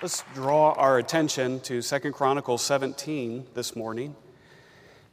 Let's 0.00 0.22
draw 0.32 0.74
our 0.74 0.98
attention 0.98 1.58
to 1.62 1.82
2 1.82 2.12
Chronicles 2.12 2.62
17 2.62 3.48
this 3.54 3.74
morning. 3.74 4.14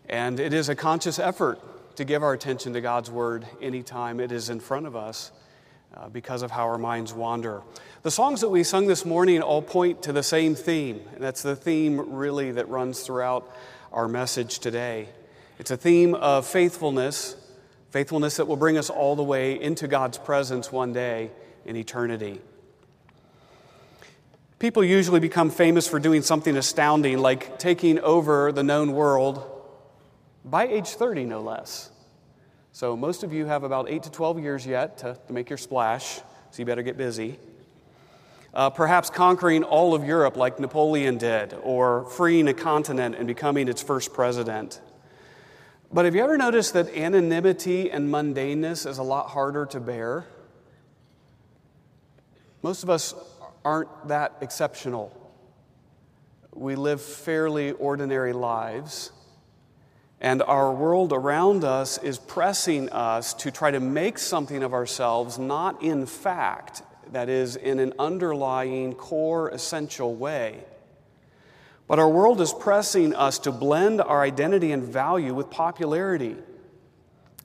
And 0.07 0.39
it 0.39 0.53
is 0.53 0.69
a 0.69 0.75
conscious 0.75 1.17
effort 1.17 1.59
to 1.95 2.05
give 2.05 2.21
our 2.21 2.33
attention 2.33 2.73
to 2.73 2.81
God's 2.81 3.09
word 3.09 3.47
anytime 3.59 4.19
it 4.19 4.31
is 4.31 4.51
in 4.51 4.59
front 4.59 4.85
of 4.85 4.95
us 4.95 5.31
uh, 5.97 6.09
because 6.09 6.43
of 6.43 6.51
how 6.51 6.65
our 6.65 6.77
minds 6.77 7.15
wander. 7.15 7.63
The 8.03 8.11
songs 8.11 8.41
that 8.41 8.49
we 8.49 8.63
sung 8.63 8.85
this 8.85 9.05
morning 9.05 9.41
all 9.41 9.63
point 9.63 10.03
to 10.03 10.13
the 10.13 10.21
same 10.21 10.53
theme, 10.53 11.01
and 11.15 11.23
that's 11.23 11.41
the 11.41 11.55
theme 11.55 12.13
really 12.13 12.51
that 12.51 12.69
runs 12.69 13.01
throughout 13.01 13.51
our 13.91 14.07
message 14.07 14.59
today. 14.59 15.09
It's 15.57 15.71
a 15.71 15.77
theme 15.77 16.13
of 16.13 16.45
faithfulness, 16.45 17.35
faithfulness 17.89 18.37
that 18.37 18.45
will 18.45 18.55
bring 18.55 18.77
us 18.77 18.91
all 18.91 19.15
the 19.15 19.23
way 19.23 19.59
into 19.59 19.87
God's 19.87 20.19
presence 20.19 20.71
one 20.71 20.93
day 20.93 21.31
in 21.65 21.75
eternity. 21.75 22.39
People 24.57 24.83
usually 24.85 25.19
become 25.19 25.49
famous 25.49 25.85
for 25.87 25.99
doing 25.99 26.21
something 26.21 26.55
astounding, 26.55 27.17
like 27.19 27.59
taking 27.59 27.99
over 27.99 28.53
the 28.53 28.63
known 28.63 28.93
world 28.93 29.51
by 30.45 30.67
age 30.67 30.89
30, 30.89 31.25
no 31.25 31.41
less. 31.41 31.91
So, 32.71 32.95
most 32.95 33.23
of 33.23 33.33
you 33.33 33.45
have 33.45 33.63
about 33.63 33.89
8 33.89 34.03
to 34.03 34.11
12 34.11 34.39
years 34.39 34.65
yet 34.65 34.99
to, 34.99 35.17
to 35.27 35.33
make 35.33 35.49
your 35.49 35.57
splash, 35.57 36.17
so 36.17 36.23
you 36.57 36.65
better 36.65 36.83
get 36.83 36.97
busy. 36.97 37.37
Uh, 38.53 38.69
perhaps 38.69 39.09
conquering 39.09 39.63
all 39.63 39.93
of 39.93 40.05
Europe 40.05 40.37
like 40.37 40.59
Napoleon 40.59 41.17
did, 41.17 41.53
or 41.61 42.05
freeing 42.11 42.47
a 42.47 42.53
continent 42.53 43.15
and 43.15 43.27
becoming 43.27 43.67
its 43.67 43.81
first 43.81 44.13
president. 44.13 44.79
But 45.91 46.05
have 46.05 46.15
you 46.15 46.23
ever 46.23 46.37
noticed 46.37 46.73
that 46.73 46.95
anonymity 46.95 47.91
and 47.91 48.09
mundaneness 48.09 48.87
is 48.87 48.97
a 48.97 49.03
lot 49.03 49.29
harder 49.29 49.65
to 49.67 49.79
bear? 49.81 50.25
Most 52.61 52.83
of 52.83 52.89
us 52.89 53.13
aren't 53.65 54.07
that 54.07 54.37
exceptional. 54.41 55.11
We 56.53 56.75
live 56.75 57.01
fairly 57.01 57.73
ordinary 57.73 58.31
lives, 58.31 59.11
and 60.21 60.41
our 60.43 60.71
world 60.71 61.11
around 61.11 61.65
us 61.65 61.97
is 61.97 62.17
pressing 62.17 62.89
us 62.91 63.33
to 63.33 63.51
try 63.51 63.71
to 63.71 63.81
make 63.81 64.17
something 64.17 64.63
of 64.63 64.73
ourselves, 64.73 65.37
not 65.37 65.83
in 65.83 66.05
fact, 66.05 66.83
that 67.11 67.27
is, 67.27 67.57
in 67.57 67.79
an 67.79 67.93
underlying, 67.99 68.93
core, 68.93 69.49
essential 69.49 70.15
way. 70.15 70.63
But 71.87 71.99
our 71.99 72.09
world 72.09 72.39
is 72.41 72.53
pressing 72.53 73.13
us 73.13 73.39
to 73.39 73.51
blend 73.51 74.01
our 74.01 74.21
identity 74.21 74.71
and 74.71 74.83
value 74.83 75.33
with 75.33 75.49
popularity. 75.49 76.35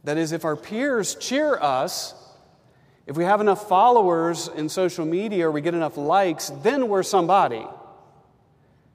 That 0.04 0.16
is, 0.16 0.32
if 0.32 0.44
our 0.44 0.56
peers 0.56 1.14
cheer 1.16 1.58
us, 1.60 2.14
if 3.10 3.16
we 3.16 3.24
have 3.24 3.40
enough 3.40 3.66
followers 3.68 4.46
in 4.46 4.68
social 4.68 5.04
media 5.04 5.48
or 5.48 5.50
we 5.50 5.60
get 5.60 5.74
enough 5.74 5.96
likes, 5.96 6.50
then 6.62 6.86
we're 6.86 7.02
somebody. 7.02 7.66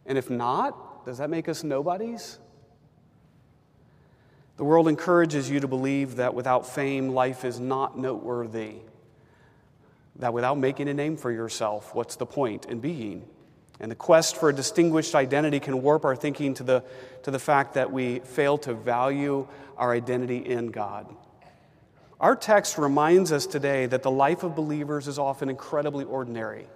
And 0.05 0.17
if 0.17 0.30
not, 0.30 1.03
does 1.05 1.17
that 1.17 1.30
make 1.30 1.49
us 1.49 1.66
nobodies? 1.66 2.39
The 4.55 4.63
world 4.63 4.88
encourages 4.88 5.49
you 5.49 5.59
to 5.59 5.67
believe 5.67 6.16
that 6.16 6.33
without 6.33 6.66
fame, 6.66 7.09
life 7.09 7.43
is 7.43 7.59
not 7.59 7.99
noteworthy. 7.99 8.75
That 10.19 10.33
without 10.33 10.58
making 10.58 10.88
a 10.88 10.93
name 10.93 11.17
for 11.17 11.30
yourself, 11.30 11.93
what's 11.93 12.16
the 12.16 12.25
point 12.25 12.67
in 12.67 12.80
being? 12.80 13.27
And 13.81 13.91
the 13.91 13.95
quest 13.95 14.38
for 14.38 14.47
a 14.47 14.53
distinguished 14.53 15.13
identity 15.13 15.59
can 15.59 15.81
warp 15.81 16.05
our 16.05 16.16
thinking 16.16 16.53
to 16.53 16.63
the, 16.63 16.86
to 17.23 17.31
the 17.31 17.39
fact 17.39 17.73
that 17.73 17.91
we 17.91 18.19
fail 18.19 18.58
to 18.59 18.75
value 18.75 19.45
our 19.77 19.91
identity 19.91 20.38
in 20.38 20.67
God. 20.67 21.13
Our 22.19 22.35
text 22.35 22.77
reminds 22.77 23.31
us 23.33 23.45
today 23.45 23.88
that 23.88 24.03
the 24.03 24.11
life 24.11 24.44
of 24.44 24.55
believers 24.55 25.08
is 25.08 25.19
often 25.19 25.49
incredibly 25.49 26.05
ordinary. 26.05 26.67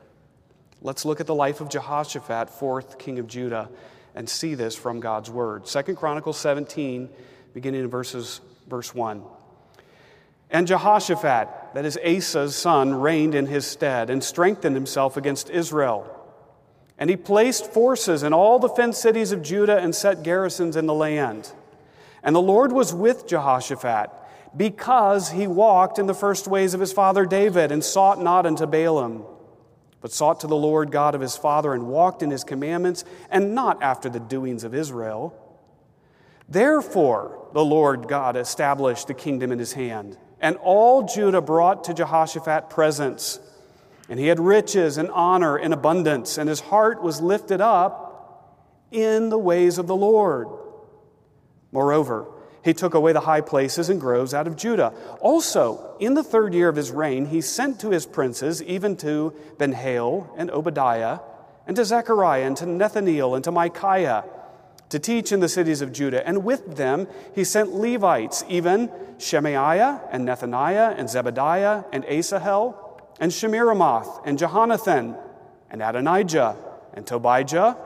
Let's 0.81 1.05
look 1.05 1.21
at 1.21 1.27
the 1.27 1.35
life 1.35 1.61
of 1.61 1.69
Jehoshaphat, 1.69 2.49
fourth 2.49 2.97
king 2.97 3.19
of 3.19 3.27
Judah, 3.27 3.69
and 4.15 4.29
see 4.29 4.53
this 4.53 4.75
from 4.75 4.99
God's 4.99 5.29
word. 5.29 5.67
Second 5.67 5.95
Chronicles 5.95 6.37
17, 6.37 7.09
beginning 7.53 7.81
in 7.81 7.89
verses, 7.89 8.41
verse 8.67 8.93
1. 8.93 9.23
And 10.49 10.67
Jehoshaphat, 10.67 11.47
that 11.73 11.85
is 11.85 11.97
Asa's 12.03 12.55
son, 12.55 12.95
reigned 12.95 13.35
in 13.35 13.45
his 13.45 13.65
stead 13.65 14.09
and 14.09 14.21
strengthened 14.21 14.75
himself 14.75 15.15
against 15.15 15.49
Israel. 15.49 16.15
And 16.97 17.09
he 17.09 17.15
placed 17.15 17.71
forces 17.71 18.23
in 18.23 18.33
all 18.33 18.59
the 18.59 18.67
fenced 18.67 19.01
cities 19.01 19.31
of 19.31 19.41
Judah 19.41 19.77
and 19.77 19.95
set 19.95 20.23
garrisons 20.23 20.75
in 20.75 20.85
the 20.85 20.93
land. 20.93 21.53
And 22.23 22.35
the 22.35 22.41
Lord 22.41 22.73
was 22.73 22.93
with 22.93 23.25
Jehoshaphat 23.25 24.09
because 24.55 25.31
he 25.31 25.47
walked 25.47 25.99
in 25.99 26.07
the 26.07 26.13
first 26.13 26.47
ways 26.47 26.73
of 26.73 26.79
his 26.79 26.93
father 26.93 27.25
David 27.25 27.71
and 27.71 27.83
sought 27.83 28.21
not 28.21 28.45
unto 28.45 28.65
Baalim, 28.65 29.25
but 30.01 30.11
sought 30.11 30.39
to 30.41 30.47
the 30.47 30.55
Lord 30.55 30.91
God 30.91 31.15
of 31.15 31.21
his 31.21 31.35
father 31.35 31.73
and 31.73 31.87
walked 31.87 32.23
in 32.23 32.31
his 32.31 32.43
commandments 32.43 33.03
and 33.29 33.53
not 33.53 33.81
after 33.83 34.09
the 34.09 34.19
doings 34.19 34.63
of 34.63 34.73
Israel. 34.73 35.35
Therefore, 36.47 37.47
the 37.53 37.63
Lord 37.63 38.07
God 38.07 38.35
established 38.35 39.07
the 39.07 39.13
kingdom 39.13 39.51
in 39.51 39.59
his 39.59 39.73
hand, 39.73 40.17
and 40.41 40.55
all 40.57 41.03
Judah 41.03 41.41
brought 41.41 41.83
to 41.85 41.93
Jehoshaphat 41.93 42.69
presents. 42.69 43.39
And 44.09 44.19
he 44.19 44.25
had 44.25 44.39
riches 44.39 44.97
and 44.97 45.11
honor 45.11 45.59
in 45.59 45.71
abundance, 45.71 46.39
and 46.39 46.49
his 46.49 46.59
heart 46.59 47.03
was 47.03 47.21
lifted 47.21 47.61
up 47.61 48.09
in 48.91 49.29
the 49.29 49.37
ways 49.37 49.77
of 49.77 49.85
the 49.85 49.95
Lord. 49.95 50.47
Moreover, 51.71 52.25
he 52.63 52.73
took 52.73 52.93
away 52.93 53.13
the 53.13 53.21
high 53.21 53.41
places 53.41 53.89
and 53.89 54.01
groves 54.01 54.33
out 54.33 54.47
of 54.47 54.55
Judah. 54.55 54.93
Also, 55.21 55.95
in 55.99 56.13
the 56.13 56.23
third 56.23 56.53
year 56.53 56.69
of 56.69 56.75
his 56.75 56.91
reign, 56.91 57.25
he 57.25 57.41
sent 57.41 57.79
to 57.79 57.89
his 57.89 58.05
princes, 58.05 58.61
even 58.63 58.97
to 58.97 59.33
Benhail 59.57 60.33
and 60.37 60.51
Obadiah, 60.51 61.19
and 61.67 61.75
to 61.75 61.85
Zechariah, 61.85 62.45
and 62.45 62.57
to 62.57 62.65
Nethaneel, 62.65 63.35
and 63.35 63.43
to 63.43 63.51
Micaiah, 63.51 64.25
to 64.89 64.99
teach 64.99 65.31
in 65.31 65.39
the 65.39 65.47
cities 65.47 65.81
of 65.81 65.93
Judah. 65.93 66.27
And 66.27 66.43
with 66.43 66.75
them 66.75 67.07
he 67.33 67.43
sent 67.43 67.73
Levites, 67.73 68.43
even 68.49 68.91
Shemaiah, 69.17 70.01
and 70.11 70.27
Nethaniah, 70.27 70.97
and 70.97 71.07
Zebadiah, 71.07 71.85
and 71.93 72.03
Asahel, 72.05 73.01
and 73.19 73.31
Shemiramoth, 73.31 74.21
and 74.25 74.37
Jehonathan, 74.37 75.17
and 75.69 75.81
Adonijah, 75.81 76.57
and 76.93 77.05
Tobijah, 77.05 77.77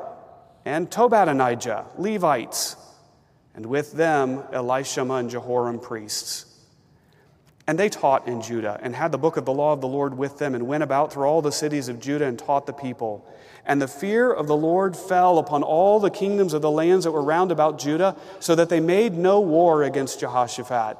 and 0.66 0.90
Tobadonijah, 0.90 1.86
Levites 1.98 2.78
and 3.56 3.66
with 3.66 3.94
them 3.94 4.40
Elishama 4.52 5.20
and 5.20 5.30
Jehoram 5.30 5.80
priests. 5.80 6.46
And 7.66 7.80
they 7.80 7.88
taught 7.88 8.28
in 8.28 8.42
Judah, 8.42 8.78
and 8.84 8.94
had 8.94 9.12
the 9.12 9.18
book 9.18 9.38
of 9.38 9.46
the 9.46 9.54
law 9.54 9.72
of 9.72 9.80
the 9.80 9.88
Lord 9.88 10.18
with 10.18 10.38
them, 10.38 10.54
and 10.54 10.68
went 10.68 10.84
about 10.84 11.14
through 11.14 11.26
all 11.26 11.42
the 11.42 11.52
cities 11.52 11.88
of 11.88 12.02
Judah 12.02 12.26
and 12.26 12.38
taught 12.38 12.66
the 12.66 12.74
people. 12.74 13.26
And 13.66 13.82
the 13.82 13.88
fear 13.88 14.34
of 14.34 14.48
the 14.48 14.58
Lord 14.58 14.98
fell 14.98 15.38
upon 15.40 15.64
all 15.64 16.02
the 16.02 16.10
kingdoms 16.10 16.54
of 16.54 16.62
the 16.62 16.72
lands 16.72 17.06
that 17.06 17.12
were 17.12 17.24
round 17.24 17.54
about 17.54 17.80
Judah, 17.80 18.18
so 18.42 18.54
that 18.56 18.68
they 18.68 18.82
made 18.82 19.14
no 19.14 19.40
war 19.40 19.84
against 19.84 20.20
Jehoshaphat. 20.20 20.98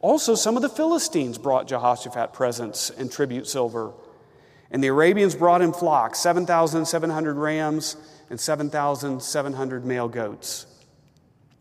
Also, 0.00 0.34
some 0.34 0.56
of 0.56 0.62
the 0.62 0.68
Philistines 0.68 1.38
brought 1.38 1.68
Jehoshaphat 1.68 2.32
presents 2.32 2.90
and 2.90 3.12
tribute 3.12 3.46
silver. 3.46 3.92
And 4.72 4.82
the 4.82 4.88
Arabians 4.88 5.34
brought 5.34 5.62
him 5.62 5.72
flocks, 5.72 6.18
7,700 6.20 7.36
rams 7.36 7.96
and 8.30 8.40
7,700 8.40 9.84
male 9.84 10.08
goats. 10.08 10.66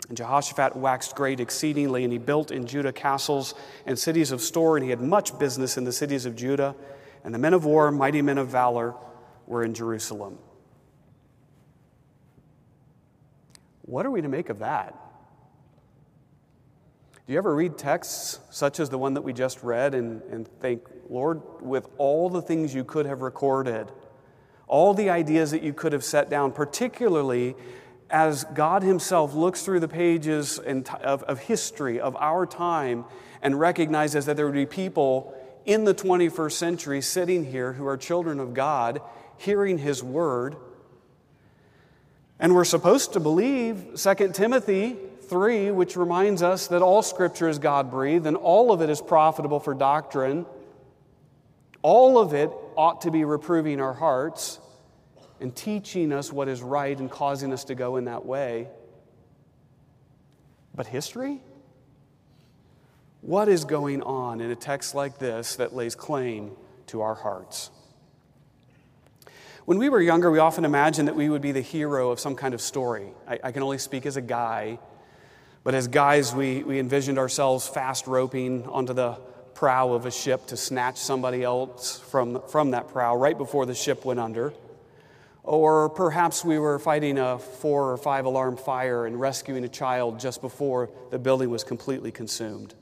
And 0.09 0.17
Jehoshaphat 0.17 0.75
waxed 0.75 1.15
great 1.15 1.39
exceedingly, 1.39 2.03
and 2.03 2.11
he 2.11 2.17
built 2.17 2.51
in 2.51 2.65
Judah 2.65 2.91
castles 2.91 3.53
and 3.85 3.97
cities 3.97 4.31
of 4.31 4.41
store, 4.41 4.75
and 4.75 4.83
he 4.83 4.89
had 4.89 4.99
much 4.99 5.37
business 5.37 5.77
in 5.77 5.83
the 5.83 5.91
cities 5.91 6.25
of 6.25 6.35
Judah. 6.35 6.75
And 7.23 7.33
the 7.33 7.39
men 7.39 7.53
of 7.53 7.63
war, 7.63 7.91
mighty 7.91 8.23
men 8.23 8.39
of 8.39 8.47
valor, 8.47 8.95
were 9.45 9.63
in 9.63 9.73
Jerusalem. 9.73 10.39
What 13.83 14.05
are 14.05 14.11
we 14.11 14.21
to 14.21 14.27
make 14.27 14.49
of 14.49 14.59
that? 14.59 14.95
Do 17.27 17.33
you 17.33 17.37
ever 17.37 17.55
read 17.55 17.77
texts 17.77 18.39
such 18.49 18.79
as 18.79 18.89
the 18.89 18.97
one 18.97 19.13
that 19.13 19.21
we 19.21 19.33
just 19.33 19.61
read 19.61 19.93
and, 19.93 20.23
and 20.31 20.47
think, 20.59 20.81
Lord, 21.09 21.41
with 21.61 21.87
all 21.99 22.29
the 22.29 22.41
things 22.41 22.73
you 22.73 22.83
could 22.83 23.05
have 23.05 23.21
recorded, 23.21 23.91
all 24.67 24.95
the 24.95 25.11
ideas 25.11 25.51
that 25.51 25.61
you 25.61 25.73
could 25.73 25.93
have 25.93 26.03
set 26.03 26.31
down, 26.31 26.51
particularly 26.51 27.55
as 28.09 28.43
God 28.53 28.83
Himself 28.83 29.33
looks 29.33 29.63
through 29.63 29.79
the 29.79 29.87
pages 29.87 30.59
of, 30.59 31.39
history 31.39 31.99
of 31.99 32.15
our 32.15 32.45
time 32.45 33.05
and 33.41 33.59
recognizes 33.59 34.25
that 34.25 34.35
there 34.35 34.45
would 34.45 34.55
be 34.55 34.65
people 34.65 35.35
in 35.65 35.83
the 35.83 35.93
21st 35.93 36.51
century 36.51 37.01
sitting 37.01 37.45
here 37.45 37.73
who 37.73 37.85
are 37.85 37.97
children 37.97 38.39
of 38.39 38.53
God, 38.53 39.01
hearing 39.37 39.77
His 39.77 40.03
word. 40.03 40.55
And 42.39 42.55
we're 42.55 42.65
supposed 42.65 43.13
to 43.13 43.19
believe 43.19 44.01
2 44.01 44.31
Timothy 44.33 44.97
3, 45.23 45.71
which 45.71 45.95
reminds 45.95 46.41
us 46.41 46.67
that 46.67 46.81
all 46.81 47.03
scripture 47.03 47.47
is 47.47 47.59
God 47.59 47.91
breathed 47.91 48.25
and 48.25 48.35
all 48.35 48.71
of 48.71 48.81
it 48.81 48.89
is 48.89 49.01
profitable 49.01 49.59
for 49.59 49.73
doctrine. 49.73 50.45
All 51.81 52.17
of 52.17 52.33
it 52.33 52.49
ought 52.75 53.01
to 53.01 53.11
be 53.11 53.23
reproving 53.23 53.79
our 53.79 53.93
hearts 53.93 54.59
and 55.39 55.55
teaching 55.55 56.11
us 56.11 56.31
what 56.31 56.47
is 56.47 56.61
right 56.61 56.97
and 56.97 57.09
causing 57.09 57.53
us 57.53 57.63
to 57.65 57.75
go 57.75 57.97
in 57.97 58.05
that 58.05 58.25
way. 58.25 58.67
But 60.75 60.87
history? 60.87 61.41
What 63.21 63.49
is 63.49 63.65
going 63.65 64.01
on 64.01 64.39
in 64.39 64.49
a 64.49 64.55
text 64.55 64.95
like 64.95 65.19
this 65.19 65.57
that 65.57 65.75
lays 65.75 65.95
claim 65.95 66.51
to 66.87 67.01
our 67.01 67.15
hearts? 67.15 67.69
When 69.65 69.77
we 69.77 69.89
were 69.89 70.01
younger, 70.01 70.31
we 70.31 70.39
often 70.39 70.65
imagined 70.65 71.07
that 71.09 71.15
we 71.15 71.29
would 71.29 71.41
be 71.41 71.51
the 71.51 71.61
hero 71.61 72.11
of 72.11 72.19
some 72.19 72.35
kind 72.35 72.53
of 72.53 72.61
story. 72.61 73.09
I, 73.27 73.39
I 73.43 73.51
can 73.51 73.61
only 73.61 73.77
speak 73.77 74.05
as 74.05 74.17
a 74.17 74.21
guy, 74.21 74.79
but 75.63 75.75
as 75.75 75.87
guys, 75.87 76.33
we, 76.33 76.63
we 76.63 76.79
envisioned 76.79 77.19
ourselves 77.19 77.67
fast 77.67 78.07
roping 78.07 78.65
onto 78.65 78.93
the 78.93 79.19
prow 79.53 79.91
of 79.91 80.05
a 80.05 80.11
ship 80.11 80.47
to 80.47 80.57
snatch 80.57 80.97
somebody 80.97 81.43
else 81.43 81.99
from, 81.99 82.41
from 82.47 82.71
that 82.71 82.87
prow 82.87 83.15
right 83.15 83.37
before 83.37 83.65
the 83.65 83.75
ship 83.75 84.05
went 84.05 84.19
under. 84.19 84.53
Or 85.43 85.89
perhaps 85.89 86.43
we 86.43 86.59
were 86.59 86.77
fighting 86.79 87.17
a 87.17 87.39
four 87.39 87.91
or 87.91 87.97
five 87.97 88.25
alarm 88.25 88.57
fire 88.57 89.05
and 89.05 89.19
rescuing 89.19 89.63
a 89.63 89.69
child 89.69 90.19
just 90.19 90.41
before 90.41 90.89
the 91.11 91.19
building 91.19 91.49
was 91.49 91.63
completely 91.63 92.11
consumed. 92.11 92.75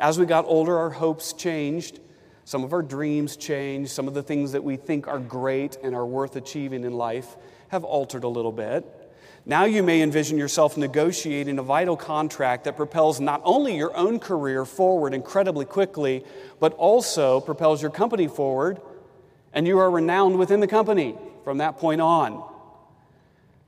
As 0.00 0.18
we 0.18 0.26
got 0.26 0.44
older, 0.46 0.76
our 0.78 0.90
hopes 0.90 1.32
changed. 1.32 2.00
Some 2.44 2.64
of 2.64 2.72
our 2.72 2.82
dreams 2.82 3.36
changed. 3.36 3.90
Some 3.90 4.08
of 4.08 4.14
the 4.14 4.22
things 4.22 4.52
that 4.52 4.64
we 4.64 4.76
think 4.76 5.06
are 5.06 5.20
great 5.20 5.76
and 5.82 5.94
are 5.94 6.06
worth 6.06 6.36
achieving 6.36 6.84
in 6.84 6.94
life 6.94 7.36
have 7.68 7.84
altered 7.84 8.24
a 8.24 8.28
little 8.28 8.52
bit. 8.52 8.84
Now 9.46 9.64
you 9.66 9.82
may 9.82 10.00
envision 10.00 10.38
yourself 10.38 10.78
negotiating 10.78 11.58
a 11.58 11.62
vital 11.62 11.98
contract 11.98 12.64
that 12.64 12.76
propels 12.76 13.20
not 13.20 13.42
only 13.44 13.76
your 13.76 13.94
own 13.94 14.18
career 14.18 14.64
forward 14.64 15.12
incredibly 15.12 15.66
quickly, 15.66 16.24
but 16.58 16.72
also 16.72 17.40
propels 17.40 17.82
your 17.82 17.90
company 17.90 18.26
forward, 18.26 18.80
and 19.52 19.66
you 19.66 19.78
are 19.78 19.90
renowned 19.90 20.38
within 20.38 20.60
the 20.60 20.66
company 20.66 21.14
from 21.44 21.58
that 21.58 21.78
point 21.78 22.00
on. 22.00 22.42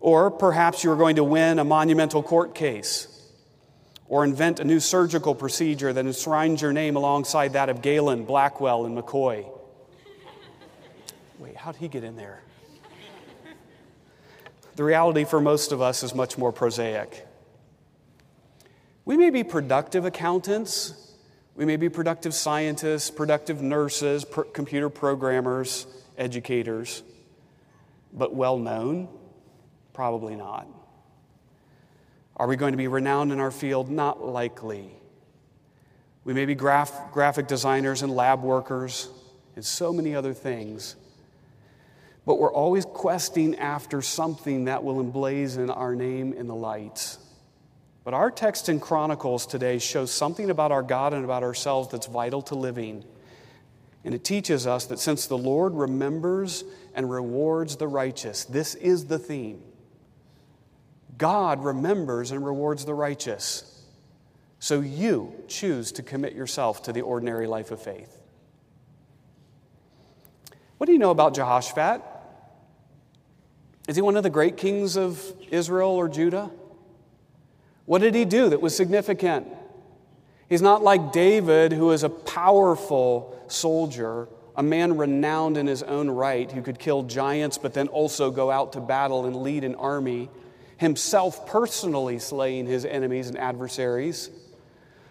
Or 0.00 0.30
perhaps 0.30 0.82
you're 0.82 0.96
going 0.96 1.16
to 1.16 1.24
win 1.24 1.58
a 1.58 1.64
monumental 1.64 2.22
court 2.22 2.54
case 2.54 3.12
or 4.08 4.24
invent 4.24 4.60
a 4.60 4.64
new 4.64 4.80
surgical 4.80 5.34
procedure 5.34 5.92
that 5.92 6.06
enshrines 6.06 6.62
your 6.62 6.72
name 6.72 6.96
alongside 6.96 7.52
that 7.52 7.68
of 7.68 7.82
Galen, 7.82 8.24
Blackwell, 8.24 8.86
and 8.86 8.96
McCoy. 8.96 9.46
Wait, 11.38 11.56
how'd 11.56 11.76
he 11.76 11.88
get 11.88 12.04
in 12.04 12.16
there? 12.16 12.40
The 14.76 14.84
reality 14.84 15.24
for 15.24 15.40
most 15.40 15.72
of 15.72 15.80
us 15.80 16.02
is 16.02 16.14
much 16.14 16.38
more 16.38 16.52
prosaic. 16.52 17.26
We 19.04 19.16
may 19.16 19.30
be 19.30 19.42
productive 19.42 20.04
accountants, 20.04 21.14
we 21.54 21.64
may 21.64 21.76
be 21.76 21.88
productive 21.88 22.34
scientists, 22.34 23.10
productive 23.10 23.62
nurses, 23.62 24.26
computer 24.52 24.90
programmers, 24.90 25.86
educators 26.18 27.02
but 28.16 28.34
well 28.34 28.58
known? 28.58 29.08
Probably 29.92 30.34
not. 30.34 30.66
Are 32.36 32.46
we 32.46 32.56
going 32.56 32.72
to 32.72 32.78
be 32.78 32.88
renowned 32.88 33.32
in 33.32 33.40
our 33.40 33.50
field? 33.50 33.90
Not 33.90 34.24
likely. 34.24 34.90
We 36.24 36.34
may 36.34 36.44
be 36.44 36.54
graph, 36.54 37.12
graphic 37.12 37.46
designers 37.46 38.02
and 38.02 38.12
lab 38.12 38.42
workers 38.42 39.08
and 39.54 39.64
so 39.64 39.92
many 39.92 40.14
other 40.14 40.34
things, 40.34 40.96
but 42.26 42.40
we're 42.40 42.52
always 42.52 42.84
questing 42.84 43.56
after 43.56 44.02
something 44.02 44.64
that 44.64 44.82
will 44.82 45.02
emblazon 45.02 45.74
our 45.74 45.94
name 45.94 46.32
in 46.32 46.48
the 46.48 46.54
light. 46.54 47.16
But 48.02 48.12
our 48.12 48.30
text 48.30 48.68
in 48.68 48.80
Chronicles 48.80 49.46
today 49.46 49.78
shows 49.78 50.10
something 50.10 50.50
about 50.50 50.72
our 50.72 50.82
God 50.82 51.14
and 51.14 51.24
about 51.24 51.42
ourselves 51.42 51.88
that's 51.90 52.06
vital 52.06 52.42
to 52.42 52.54
living. 52.54 53.04
And 54.06 54.14
it 54.14 54.22
teaches 54.22 54.68
us 54.68 54.86
that 54.86 55.00
since 55.00 55.26
the 55.26 55.36
Lord 55.36 55.74
remembers 55.74 56.62
and 56.94 57.10
rewards 57.10 57.74
the 57.74 57.88
righteous, 57.88 58.44
this 58.44 58.76
is 58.76 59.06
the 59.06 59.18
theme. 59.18 59.60
God 61.18 61.64
remembers 61.64 62.30
and 62.30 62.46
rewards 62.46 62.84
the 62.84 62.94
righteous. 62.94 63.84
So 64.60 64.80
you 64.80 65.34
choose 65.48 65.90
to 65.90 66.04
commit 66.04 66.34
yourself 66.34 66.84
to 66.84 66.92
the 66.92 67.00
ordinary 67.00 67.48
life 67.48 67.72
of 67.72 67.82
faith. 67.82 68.16
What 70.78 70.86
do 70.86 70.92
you 70.92 71.00
know 71.00 71.10
about 71.10 71.34
Jehoshaphat? 71.34 72.00
Is 73.88 73.96
he 73.96 74.02
one 74.02 74.16
of 74.16 74.22
the 74.22 74.30
great 74.30 74.56
kings 74.56 74.96
of 74.96 75.20
Israel 75.50 75.90
or 75.90 76.08
Judah? 76.08 76.52
What 77.86 78.02
did 78.02 78.14
he 78.14 78.24
do 78.24 78.50
that 78.50 78.60
was 78.60 78.76
significant? 78.76 79.48
He's 80.48 80.62
not 80.62 80.82
like 80.82 81.12
David, 81.12 81.72
who 81.72 81.90
is 81.90 82.04
a 82.04 82.08
powerful 82.08 83.36
soldier, 83.48 84.28
a 84.54 84.62
man 84.62 84.96
renowned 84.96 85.56
in 85.56 85.66
his 85.66 85.82
own 85.82 86.08
right, 86.08 86.50
who 86.50 86.62
could 86.62 86.78
kill 86.78 87.02
giants, 87.02 87.58
but 87.58 87.74
then 87.74 87.88
also 87.88 88.30
go 88.30 88.50
out 88.50 88.72
to 88.74 88.80
battle 88.80 89.26
and 89.26 89.36
lead 89.36 89.64
an 89.64 89.74
army, 89.74 90.30
himself 90.76 91.46
personally 91.46 92.18
slaying 92.18 92.66
his 92.66 92.84
enemies 92.84 93.28
and 93.28 93.36
adversaries. 93.36 94.30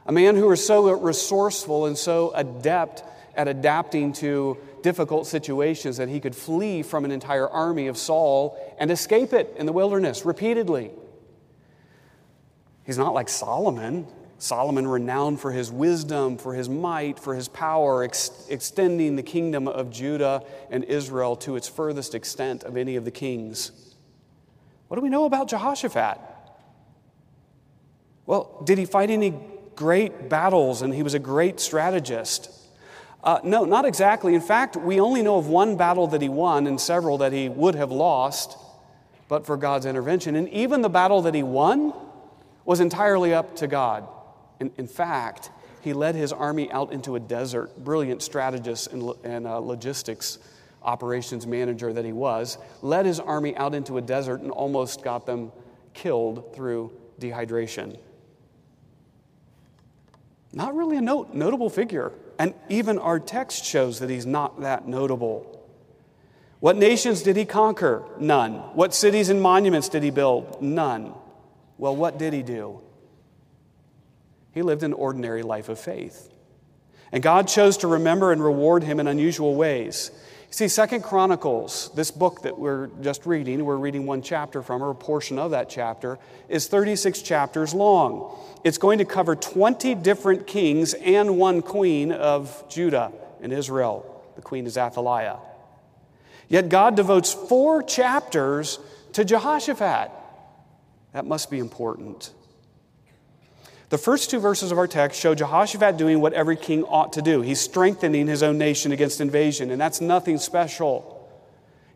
A 0.06 0.12
man 0.12 0.36
who 0.36 0.48
was 0.48 0.66
so 0.66 0.90
resourceful 0.92 1.88
and 1.88 1.98
so 1.98 2.32
adept 2.34 3.04
at 3.36 3.48
adapting 3.48 4.14
to 4.14 4.58
difficult 4.82 5.28
situations 5.28 5.98
that 5.98 6.08
he 6.08 6.20
could 6.20 6.36
flee 6.36 6.84
from 6.84 7.04
an 7.06 7.12
entire 7.12 7.50
army 7.50 7.88
of 7.88 7.98
Saul 7.98 8.58
and 8.80 8.90
escape 8.92 9.34
it 9.34 9.54
in 9.58 9.66
the 9.66 9.74
wilderness 9.74 10.26
repeatedly. 10.26 10.92
He's 12.86 12.98
not 12.98 13.14
like 13.14 13.28
Solomon, 13.28 14.08
Solomon, 14.38 14.88
renowned 14.88 15.40
for 15.40 15.52
his 15.52 15.72
wisdom, 15.72 16.38
for 16.38 16.54
his 16.54 16.68
might, 16.68 17.20
for 17.20 17.36
his 17.36 17.48
power, 17.48 18.04
ex- 18.04 18.48
extending 18.50 19.16
the 19.16 19.24
kingdom 19.24 19.68
of 19.68 19.90
Judah 19.90 20.44
and 20.70 20.84
Israel 20.84 21.36
to 21.38 21.56
its 21.56 21.68
furthest 21.68 22.14
extent 22.14 22.64
of 22.64 22.76
any 22.76 22.96
of 22.96 23.06
the 23.06 23.12
kings. 23.12 23.72
What 24.88 24.98
do 24.98 25.02
we 25.02 25.10
know 25.10 25.26
about 25.26 25.48
Jehoshaphat? 25.48 26.20
Well, 28.26 28.62
did 28.66 28.78
he 28.78 28.86
fight 28.86 29.10
any 29.10 29.34
great 29.76 30.30
battles 30.30 30.82
and 30.82 30.94
he 30.94 31.04
was 31.04 31.14
a 31.14 31.20
great 31.20 31.60
strategist? 31.60 32.52
Uh, 33.24 33.40
no, 33.44 33.66
not 33.66 33.86
exactly. 33.86 34.36
In 34.36 34.42
fact, 34.42 34.76
we 34.76 35.00
only 35.00 35.24
know 35.24 35.38
of 35.38 35.48
one 35.48 35.78
battle 35.78 36.08
that 36.08 36.22
he 36.22 36.30
won 36.30 36.68
and 36.68 36.80
several 36.80 37.18
that 37.20 37.34
he 37.34 37.50
would 37.50 37.76
have 37.76 37.92
lost, 37.92 38.58
but 39.28 39.46
for 39.46 39.58
God's 39.58 39.86
intervention. 39.86 40.36
And 40.36 40.48
even 40.50 40.82
the 40.82 40.90
battle 40.90 41.24
that 41.24 41.34
he 41.34 41.42
won 41.42 41.94
was 42.66 42.80
entirely 42.80 43.34
up 43.34 43.56
to 43.58 43.68
God. 43.68 44.08
In, 44.60 44.72
in 44.78 44.88
fact, 44.88 45.52
he 45.81 45.94
led 45.94 46.16
his 46.16 46.34
army 46.34 46.72
out 46.72 46.92
into 46.92 47.16
a 47.16 47.19
desert, 47.19 47.78
brilliant 47.84 48.24
strategist 48.24 48.92
and, 48.92 49.12
and 49.24 49.46
uh, 49.46 49.60
logistics 49.60 50.40
operations 50.81 51.46
manager 51.46 51.92
that 51.94 52.06
he 52.06 52.12
was, 52.12 52.57
led 52.81 53.06
his 53.06 53.19
army 53.19 53.56
out 53.57 53.74
into 53.75 53.98
a 53.98 54.02
desert 54.02 54.42
and 54.42 54.52
almost 54.52 55.04
got 55.04 55.25
them 55.25 55.52
killed 55.94 56.56
through 56.56 56.92
dehydration. 57.19 57.98
Not 60.54 60.75
really 60.75 60.98
a 60.98 61.01
note, 61.01 61.34
notable 61.34 61.69
figure. 61.69 62.13
And 62.40 62.54
even 62.69 62.98
our 62.98 63.19
text 63.19 63.66
shows 63.66 64.00
that 64.00 64.10
he's 64.10 64.25
not 64.25 64.62
that 64.62 64.88
notable. 64.88 65.51
What 66.60 66.77
nations 66.77 67.22
did 67.22 67.36
he 67.36 67.46
conquer? 67.46 68.03
None. 68.20 68.53
What 68.74 68.94
cities 68.94 69.29
and 69.29 69.41
monuments 69.41 69.89
did 69.89 70.03
he 70.03 70.10
build? 70.10 70.62
None. 70.62 71.13
Well, 71.77 71.96
what 71.96 72.18
did 72.18 72.34
he 72.34 72.41
do? 72.41 72.82
He 74.55 74.62
lived 74.62 74.83
an 74.83 74.93
ordinary 74.93 75.43
life 75.43 75.69
of 75.69 75.77
faith. 75.77 76.31
And 77.12 77.21
God 77.21 77.47
chose 77.47 77.77
to 77.77 77.88
remember 77.88 78.31
and 78.31 78.43
reward 78.43 78.83
him 78.83 79.00
in 79.01 79.05
unusual 79.05 79.53
ways. 79.53 80.12
See, 80.50 80.69
Second 80.69 81.03
Chronicles, 81.03 81.91
this 81.93 82.09
book 82.09 82.43
that 82.43 82.57
we're 82.57 82.88
just 83.01 83.25
reading, 83.25 83.65
we're 83.65 83.75
reading 83.75 84.05
one 84.05 84.21
chapter 84.21 84.62
from, 84.62 84.81
or 84.81 84.91
a 84.91 84.95
portion 84.95 85.38
of 85.38 85.51
that 85.51 85.69
chapter, 85.69 86.17
is 86.47 86.67
36 86.67 87.21
chapters 87.21 87.74
long. 87.74 88.33
It's 88.63 88.77
going 88.77 89.00
to 89.00 89.05
cover 89.05 89.35
20 89.35 89.93
different 89.95 90.47
kings 90.47 90.93
and 90.93 91.38
one 91.38 91.62
queen 91.62 92.13
of 92.13 92.63
Judah 92.69 93.12
and 93.41 93.51
Israel. 93.51 94.24
The 94.38 94.41
queen 94.41 94.65
is 94.65 94.77
Athaliah. 94.77 95.39
Yet 96.47 96.69
God 96.69 96.95
devotes 96.95 97.33
four 97.33 97.83
chapters 97.83 98.79
to 99.12 99.25
Jehoshaphat. 99.25 100.12
That 101.12 101.25
must 101.25 101.51
be 101.51 101.59
important. 101.59 102.33
The 103.89 103.98
first 103.98 104.30
two 104.30 104.39
verses 104.39 104.72
of 104.72 104.77
our 104.77 104.88
text 104.88 105.20
show 105.20 105.36
Jehoshaphat 105.36 105.98
doing 105.98 106.20
what 106.20 106.34
every 106.34 106.56
king 106.56 106.84
ought 106.84 107.13
to 107.13 107.22
do. 107.22 107.42
He's 107.42 107.60
strengthening 107.60 108.27
his 108.27 108.42
own 108.42 108.58
nation 108.58 108.92
against 108.92 109.22
invasion, 109.22 109.70
and 109.72 109.80
that's 109.80 110.01
nothing 110.01 110.38
special. 110.38 111.12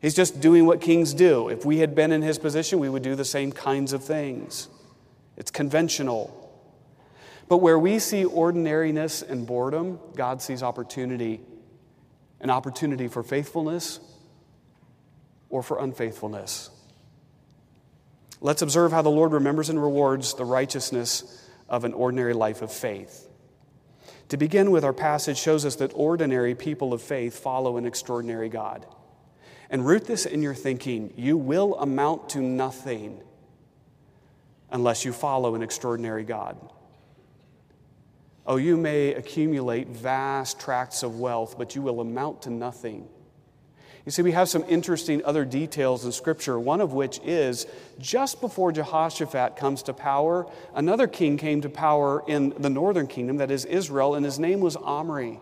He's 0.02 0.14
just 0.14 0.40
doing 0.40 0.66
what 0.66 0.82
kings 0.82 1.14
do. 1.14 1.50
If 1.50 1.66
we 1.66 1.80
had 1.80 1.96
been 1.96 2.12
in 2.12 2.22
his 2.22 2.38
position, 2.38 2.80
we 2.80 2.90
would 2.90 3.04
do 3.04 3.16
the 3.16 3.26
same 3.26 3.52
kinds 3.52 3.92
of 3.92 4.04
things. 4.04 4.70
It's 5.36 5.52
conventional. 5.52 6.36
But 7.48 7.58
where 7.58 7.80
we 7.80 7.98
see 8.00 8.24
ordinariness 8.24 9.24
and 9.24 9.48
boredom, 9.48 10.00
God 10.16 10.42
sees 10.42 10.62
opportunity 10.62 11.42
an 12.42 12.50
opportunity 12.50 13.08
for 13.08 13.24
faithfulness 13.24 14.00
or 15.50 15.62
for 15.64 15.80
unfaithfulness. 15.80 16.70
Let's 18.42 18.62
observe 18.62 18.92
how 18.92 19.02
the 19.02 19.10
Lord 19.10 19.34
remembers 19.34 19.70
and 19.70 19.82
rewards 19.82 20.34
the 20.36 20.46
righteousness 20.46 21.49
of 21.70 21.86
an 21.86 21.94
ordinary 21.94 22.34
life 22.34 22.62
of 22.62 22.72
faith. 22.72 23.28
To 24.30 24.38
begin 24.38 24.72
with, 24.72 24.84
our 24.84 24.94
passage 24.94 25.38
shows 25.38 25.66
us 25.66 25.76
that 25.78 25.92
ordinary 25.96 26.56
people 26.56 26.94
of 26.94 27.02
faith 27.02 27.40
follow 27.40 27.78
an 27.78 27.86
extraordinary 27.86 28.50
God. 28.50 28.86
And 29.70 29.86
root 29.86 30.06
this 30.06 30.26
in 30.26 30.42
your 30.42 30.56
thinking 30.56 31.14
you 31.16 31.38
will 31.38 31.76
amount 31.76 32.30
to 32.30 32.40
nothing 32.40 33.22
unless 34.72 35.06
you 35.06 35.14
follow 35.14 35.56
an 35.56 35.62
extraordinary 35.62 36.24
God. 36.24 36.58
Oh, 38.46 38.58
you 38.58 38.78
may 38.78 39.14
accumulate 39.14 39.90
vast 39.90 40.60
tracts 40.60 41.04
of 41.04 41.20
wealth, 41.20 41.56
but 41.58 41.76
you 41.76 41.82
will 41.82 42.02
amount 42.02 42.44
to 42.44 42.50
nothing 42.50 43.08
You 44.10 44.12
see, 44.12 44.24
we 44.24 44.32
have 44.32 44.50
some 44.50 44.66
interesting 44.68 45.24
other 45.24 45.46
details 45.46 46.04
in 46.04 46.12
Scripture, 46.12 46.60
one 46.60 46.82
of 46.82 46.94
which 46.94 47.20
is 47.24 47.68
just 48.00 48.42
before 48.42 48.72
Jehoshaphat 48.72 49.56
comes 49.56 49.84
to 49.84 49.94
power, 49.94 50.48
another 50.74 51.06
king 51.06 51.38
came 51.38 51.62
to 51.62 51.70
power 51.70 52.24
in 52.28 52.56
the 52.58 52.72
northern 52.72 53.06
kingdom, 53.06 53.38
that 53.38 53.52
is 53.52 53.66
Israel, 53.66 54.16
and 54.16 54.26
his 54.26 54.40
name 54.40 54.62
was 54.62 54.76
Omri. 54.76 55.40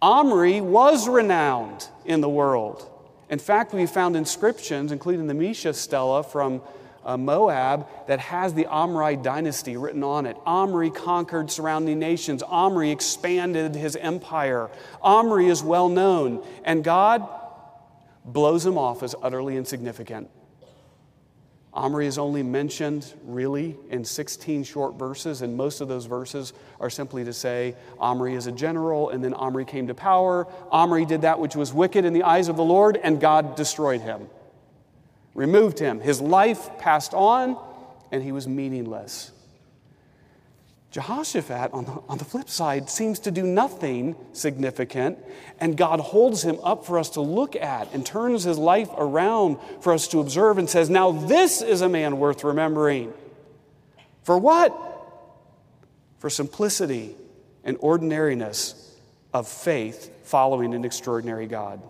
Omri 0.00 0.60
was 0.60 1.08
renowned 1.08 1.88
in 2.04 2.20
the 2.20 2.28
world. 2.28 2.88
In 3.28 3.40
fact, 3.40 3.74
we 3.74 3.84
found 3.84 4.14
inscriptions, 4.14 4.92
including 4.92 5.26
the 5.26 5.34
Mesha 5.34 5.74
stela 5.74 6.22
from 6.22 6.62
uh, 7.04 7.16
Moab, 7.16 7.88
that 8.06 8.20
has 8.20 8.54
the 8.54 8.66
Omri 8.66 9.16
dynasty 9.16 9.76
written 9.76 10.04
on 10.04 10.24
it. 10.24 10.36
Omri 10.46 10.90
conquered 10.90 11.50
surrounding 11.50 11.98
nations. 11.98 12.44
Omri 12.44 12.92
expanded 12.92 13.74
his 13.74 13.96
empire. 13.96 14.70
Omri 15.02 15.48
is 15.48 15.64
well 15.64 15.88
known, 15.88 16.44
and 16.64 16.84
God 16.84 17.28
blows 18.24 18.64
him 18.64 18.78
off 18.78 19.02
as 19.02 19.14
utterly 19.22 19.56
insignificant. 19.56 20.28
Omri 21.72 22.06
is 22.06 22.18
only 22.18 22.42
mentioned 22.42 23.14
really 23.24 23.76
in 23.90 24.04
16 24.04 24.64
short 24.64 24.98
verses, 24.98 25.42
and 25.42 25.56
most 25.56 25.80
of 25.80 25.86
those 25.86 26.06
verses 26.06 26.52
are 26.80 26.90
simply 26.90 27.24
to 27.24 27.32
say 27.32 27.76
Omri 28.00 28.34
is 28.34 28.48
a 28.48 28.52
general, 28.52 29.10
and 29.10 29.22
then 29.22 29.34
Omri 29.34 29.64
came 29.64 29.86
to 29.86 29.94
power. 29.94 30.48
Omri 30.72 31.04
did 31.04 31.22
that 31.22 31.38
which 31.38 31.54
was 31.54 31.72
wicked 31.72 32.04
in 32.04 32.12
the 32.12 32.24
eyes 32.24 32.48
of 32.48 32.56
the 32.56 32.64
Lord, 32.64 32.98
and 33.00 33.20
God 33.20 33.54
destroyed 33.54 34.00
him, 34.00 34.28
removed 35.34 35.78
him. 35.78 36.00
His 36.00 36.20
life 36.20 36.76
passed 36.78 37.14
on, 37.14 37.56
and 38.10 38.20
he 38.20 38.32
was 38.32 38.48
meaningless. 38.48 39.30
Jehoshaphat, 40.90 41.72
on 41.72 41.84
the, 41.84 42.02
on 42.08 42.18
the 42.18 42.24
flip 42.24 42.50
side, 42.50 42.90
seems 42.90 43.20
to 43.20 43.30
do 43.30 43.44
nothing 43.44 44.16
significant, 44.32 45.18
and 45.60 45.76
God 45.76 46.00
holds 46.00 46.42
him 46.42 46.58
up 46.64 46.84
for 46.84 46.98
us 46.98 47.10
to 47.10 47.20
look 47.20 47.54
at 47.54 47.92
and 47.94 48.04
turns 48.04 48.42
his 48.42 48.58
life 48.58 48.90
around 48.96 49.58
for 49.82 49.92
us 49.92 50.08
to 50.08 50.18
observe 50.18 50.58
and 50.58 50.68
says, 50.68 50.90
Now 50.90 51.12
this 51.12 51.62
is 51.62 51.80
a 51.80 51.88
man 51.88 52.18
worth 52.18 52.42
remembering. 52.42 53.12
For 54.24 54.36
what? 54.36 54.76
For 56.18 56.28
simplicity 56.28 57.14
and 57.62 57.76
ordinariness 57.80 58.92
of 59.32 59.46
faith 59.46 60.10
following 60.24 60.74
an 60.74 60.84
extraordinary 60.84 61.46
God. 61.46 61.80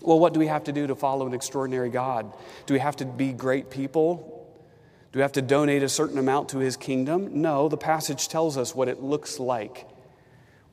Well, 0.00 0.20
what 0.20 0.32
do 0.32 0.38
we 0.38 0.46
have 0.46 0.64
to 0.64 0.72
do 0.72 0.86
to 0.86 0.94
follow 0.94 1.26
an 1.26 1.34
extraordinary 1.34 1.90
God? 1.90 2.32
Do 2.66 2.74
we 2.74 2.80
have 2.80 2.96
to 2.96 3.04
be 3.04 3.32
great 3.32 3.68
people? 3.70 4.35
Do 5.12 5.18
we 5.18 5.22
have 5.22 5.32
to 5.32 5.42
donate 5.42 5.82
a 5.82 5.88
certain 5.88 6.18
amount 6.18 6.50
to 6.50 6.58
his 6.58 6.76
kingdom? 6.76 7.40
No, 7.40 7.68
the 7.68 7.76
passage 7.76 8.28
tells 8.28 8.56
us 8.56 8.74
what 8.74 8.88
it 8.88 9.02
looks 9.02 9.38
like. 9.38 9.86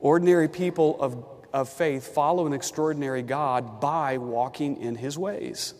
Ordinary 0.00 0.48
people 0.48 1.00
of, 1.00 1.24
of 1.52 1.68
faith 1.68 2.14
follow 2.14 2.46
an 2.46 2.52
extraordinary 2.52 3.22
God 3.22 3.80
by 3.80 4.18
walking 4.18 4.80
in 4.82 4.96
his 4.96 5.16
ways. 5.16 5.74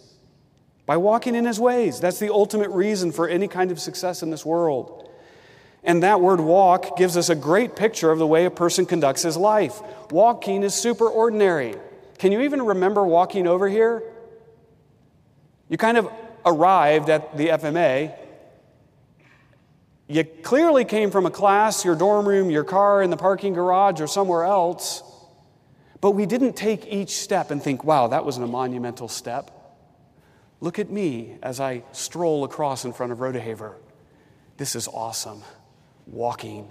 By 0.86 0.96
walking 0.96 1.34
in 1.34 1.44
his 1.44 1.60
ways. 1.60 2.00
That's 2.00 2.18
the 2.18 2.32
ultimate 2.32 2.70
reason 2.70 3.12
for 3.12 3.28
any 3.28 3.48
kind 3.48 3.70
of 3.70 3.78
success 3.78 4.22
in 4.22 4.30
this 4.30 4.46
world. 4.46 5.10
And 5.82 6.02
that 6.02 6.20
word 6.20 6.40
walk 6.40 6.96
gives 6.96 7.16
us 7.16 7.28
a 7.28 7.34
great 7.34 7.76
picture 7.76 8.10
of 8.10 8.18
the 8.18 8.26
way 8.26 8.46
a 8.46 8.50
person 8.50 8.86
conducts 8.86 9.22
his 9.22 9.36
life. 9.36 9.80
Walking 10.10 10.62
is 10.62 10.74
super 10.74 11.06
ordinary. 11.06 11.74
Can 12.18 12.32
you 12.32 12.40
even 12.40 12.62
remember 12.62 13.04
walking 13.04 13.46
over 13.46 13.68
here? 13.68 14.02
You 15.68 15.76
kind 15.76 15.98
of 15.98 16.08
arrived 16.46 17.10
at 17.10 17.36
the 17.36 17.48
FMA 17.48 18.14
you 20.08 20.24
clearly 20.24 20.84
came 20.84 21.10
from 21.10 21.26
a 21.26 21.30
class, 21.30 21.84
your 21.84 21.96
dorm 21.96 22.28
room, 22.28 22.50
your 22.50 22.64
car 22.64 23.02
in 23.02 23.10
the 23.10 23.16
parking 23.16 23.54
garage, 23.54 24.00
or 24.00 24.06
somewhere 24.06 24.44
else, 24.44 25.02
but 26.00 26.10
we 26.10 26.26
didn't 26.26 26.54
take 26.54 26.86
each 26.86 27.16
step 27.16 27.50
and 27.50 27.62
think, 27.62 27.84
wow, 27.84 28.08
that 28.08 28.24
was 28.24 28.36
a 28.36 28.46
monumental 28.46 29.08
step. 29.08 29.50
Look 30.60 30.78
at 30.78 30.90
me 30.90 31.38
as 31.42 31.60
I 31.60 31.82
stroll 31.92 32.44
across 32.44 32.84
in 32.84 32.92
front 32.92 33.12
of 33.12 33.18
Rodeheaver. 33.18 33.74
This 34.56 34.76
is 34.76 34.88
awesome. 34.88 35.42
Walking. 36.06 36.70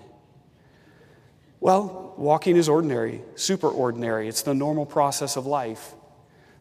Well, 1.60 2.14
walking 2.18 2.58
is 2.58 2.70
ordinary, 2.70 3.22
super 3.36 3.70
ordinary. 3.70 4.28
It's 4.28 4.44
the 4.44 4.54
normal 4.54 4.86
process 4.86 5.36
of 5.38 5.46
life. 5.46 5.96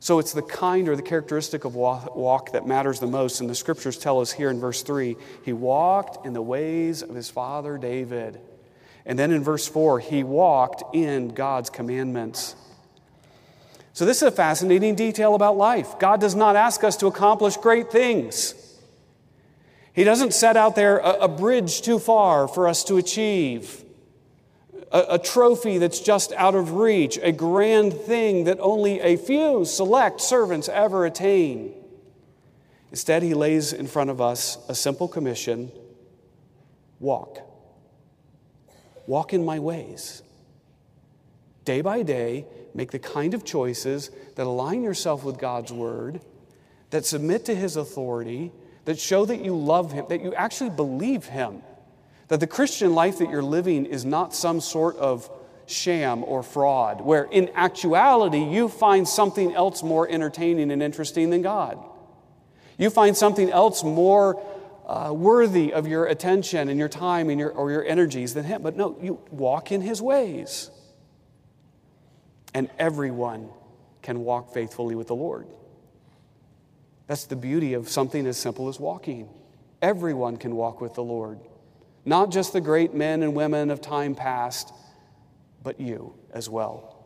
So 0.02 0.18
it's 0.18 0.32
the 0.32 0.42
kind 0.42 0.88
or 0.88 0.96
the 0.96 1.02
characteristic 1.02 1.64
of 1.64 1.76
walk 1.76 2.50
that 2.54 2.66
matters 2.66 2.98
the 2.98 3.06
most. 3.06 3.40
And 3.40 3.48
the 3.48 3.54
scriptures 3.54 3.96
tell 3.96 4.20
us 4.20 4.32
here 4.32 4.50
in 4.50 4.58
verse 4.58 4.82
3 4.82 5.16
he 5.44 5.52
walked 5.52 6.26
in 6.26 6.32
the 6.32 6.42
ways 6.42 7.02
of 7.02 7.14
his 7.14 7.30
father 7.30 7.78
David. 7.78 8.40
And 9.06 9.16
then 9.16 9.30
in 9.30 9.44
verse 9.44 9.68
4, 9.68 10.00
he 10.00 10.24
walked 10.24 10.82
in 10.92 11.28
God's 11.28 11.70
commandments. 11.70 12.56
So, 13.92 14.04
this 14.04 14.16
is 14.16 14.24
a 14.24 14.32
fascinating 14.32 14.96
detail 14.96 15.36
about 15.36 15.56
life. 15.56 15.96
God 16.00 16.20
does 16.20 16.34
not 16.34 16.56
ask 16.56 16.82
us 16.82 16.96
to 16.96 17.06
accomplish 17.06 17.56
great 17.56 17.92
things. 17.92 18.56
He 19.92 20.02
doesn't 20.02 20.34
set 20.34 20.56
out 20.56 20.74
there 20.74 20.98
a, 20.98 21.12
a 21.12 21.28
bridge 21.28 21.80
too 21.80 22.00
far 22.00 22.48
for 22.48 22.66
us 22.66 22.82
to 22.84 22.96
achieve 22.96 23.81
a, 24.92 25.14
a 25.14 25.18
trophy 25.18 25.78
that's 25.78 26.00
just 26.00 26.32
out 26.34 26.54
of 26.54 26.74
reach, 26.74 27.18
a 27.22 27.32
grand 27.32 27.94
thing 27.94 28.44
that 28.44 28.58
only 28.60 29.00
a 29.00 29.16
few 29.16 29.64
select 29.64 30.20
servants 30.20 30.68
ever 30.68 31.04
attain. 31.06 31.74
Instead, 32.90 33.22
he 33.22 33.34
lays 33.34 33.72
in 33.72 33.86
front 33.86 34.10
of 34.10 34.20
us 34.20 34.58
a 34.68 34.74
simple 34.74 35.08
commission 35.08 35.72
walk. 37.00 37.38
Walk 39.06 39.32
in 39.32 39.44
my 39.44 39.58
ways. 39.58 40.22
Day 41.64 41.80
by 41.80 42.02
day, 42.02 42.44
make 42.74 42.90
the 42.90 42.98
kind 42.98 43.34
of 43.34 43.44
choices 43.44 44.10
that 44.36 44.46
align 44.46 44.82
yourself 44.82 45.24
with 45.24 45.38
God's 45.38 45.72
word, 45.72 46.20
that 46.90 47.06
submit 47.06 47.46
to 47.46 47.54
his 47.54 47.76
authority, 47.76 48.52
that 48.84 48.98
show 48.98 49.24
that 49.24 49.42
you 49.42 49.56
love 49.56 49.92
him, 49.92 50.04
that 50.08 50.22
you 50.22 50.34
actually 50.34 50.70
believe 50.70 51.24
him. 51.26 51.62
That 52.32 52.40
the 52.40 52.46
Christian 52.46 52.94
life 52.94 53.18
that 53.18 53.28
you're 53.28 53.42
living 53.42 53.84
is 53.84 54.06
not 54.06 54.34
some 54.34 54.62
sort 54.62 54.96
of 54.96 55.30
sham 55.66 56.24
or 56.24 56.42
fraud, 56.42 57.02
where 57.02 57.24
in 57.24 57.50
actuality 57.54 58.42
you 58.42 58.70
find 58.70 59.06
something 59.06 59.52
else 59.52 59.82
more 59.82 60.08
entertaining 60.10 60.70
and 60.70 60.82
interesting 60.82 61.28
than 61.28 61.42
God. 61.42 61.78
You 62.78 62.88
find 62.88 63.14
something 63.14 63.50
else 63.50 63.84
more 63.84 64.42
uh, 64.86 65.12
worthy 65.14 65.74
of 65.74 65.86
your 65.86 66.06
attention 66.06 66.70
and 66.70 66.78
your 66.78 66.88
time 66.88 67.28
and 67.28 67.38
your, 67.38 67.50
or 67.50 67.70
your 67.70 67.84
energies 67.84 68.32
than 68.32 68.44
Him. 68.44 68.62
But 68.62 68.78
no, 68.78 68.96
you 69.02 69.20
walk 69.30 69.70
in 69.70 69.82
His 69.82 70.00
ways. 70.00 70.70
And 72.54 72.70
everyone 72.78 73.50
can 74.00 74.24
walk 74.24 74.54
faithfully 74.54 74.94
with 74.94 75.08
the 75.08 75.14
Lord. 75.14 75.48
That's 77.08 77.26
the 77.26 77.36
beauty 77.36 77.74
of 77.74 77.90
something 77.90 78.26
as 78.26 78.38
simple 78.38 78.70
as 78.70 78.80
walking. 78.80 79.28
Everyone 79.82 80.38
can 80.38 80.56
walk 80.56 80.80
with 80.80 80.94
the 80.94 81.04
Lord. 81.04 81.38
Not 82.04 82.30
just 82.30 82.52
the 82.52 82.60
great 82.60 82.94
men 82.94 83.22
and 83.22 83.34
women 83.34 83.70
of 83.70 83.80
time 83.80 84.14
past, 84.14 84.72
but 85.62 85.80
you 85.80 86.14
as 86.32 86.48
well. 86.48 87.04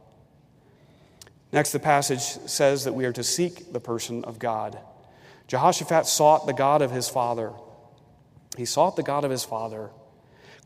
Next, 1.53 1.73
the 1.73 1.79
passage 1.79 2.21
says 2.21 2.85
that 2.85 2.95
we 2.95 3.05
are 3.05 3.13
to 3.13 3.23
seek 3.23 3.73
the 3.73 3.81
person 3.81 4.25
of 4.25 4.39
God. 4.39 4.79
Jehoshaphat 5.47 6.07
sought 6.07 6.47
the 6.47 6.53
God 6.53 6.83
of 6.83 6.91
his 6.91 7.09
father. 7.09 7.53
He 8.57 8.65
sought 8.65 8.97
the 8.97 9.03
God 9.03 9.25
of 9.25 9.31
his 9.31 9.45
father. 9.45 9.91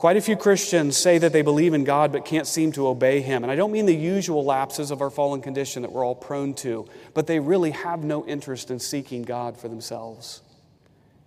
Quite 0.01 0.17
a 0.17 0.21
few 0.21 0.35
Christians 0.35 0.97
say 0.97 1.19
that 1.19 1.31
they 1.31 1.43
believe 1.43 1.75
in 1.75 1.83
God 1.83 2.11
but 2.11 2.25
can't 2.25 2.47
seem 2.47 2.71
to 2.71 2.87
obey 2.87 3.21
Him. 3.21 3.43
And 3.43 3.51
I 3.51 3.55
don't 3.55 3.71
mean 3.71 3.85
the 3.85 3.95
usual 3.95 4.43
lapses 4.43 4.89
of 4.89 4.99
our 4.99 5.11
fallen 5.11 5.43
condition 5.43 5.83
that 5.83 5.91
we're 5.91 6.03
all 6.03 6.15
prone 6.15 6.55
to, 6.55 6.87
but 7.13 7.27
they 7.27 7.39
really 7.39 7.69
have 7.69 8.03
no 8.03 8.25
interest 8.25 8.71
in 8.71 8.79
seeking 8.79 9.21
God 9.21 9.59
for 9.59 9.67
themselves 9.67 10.41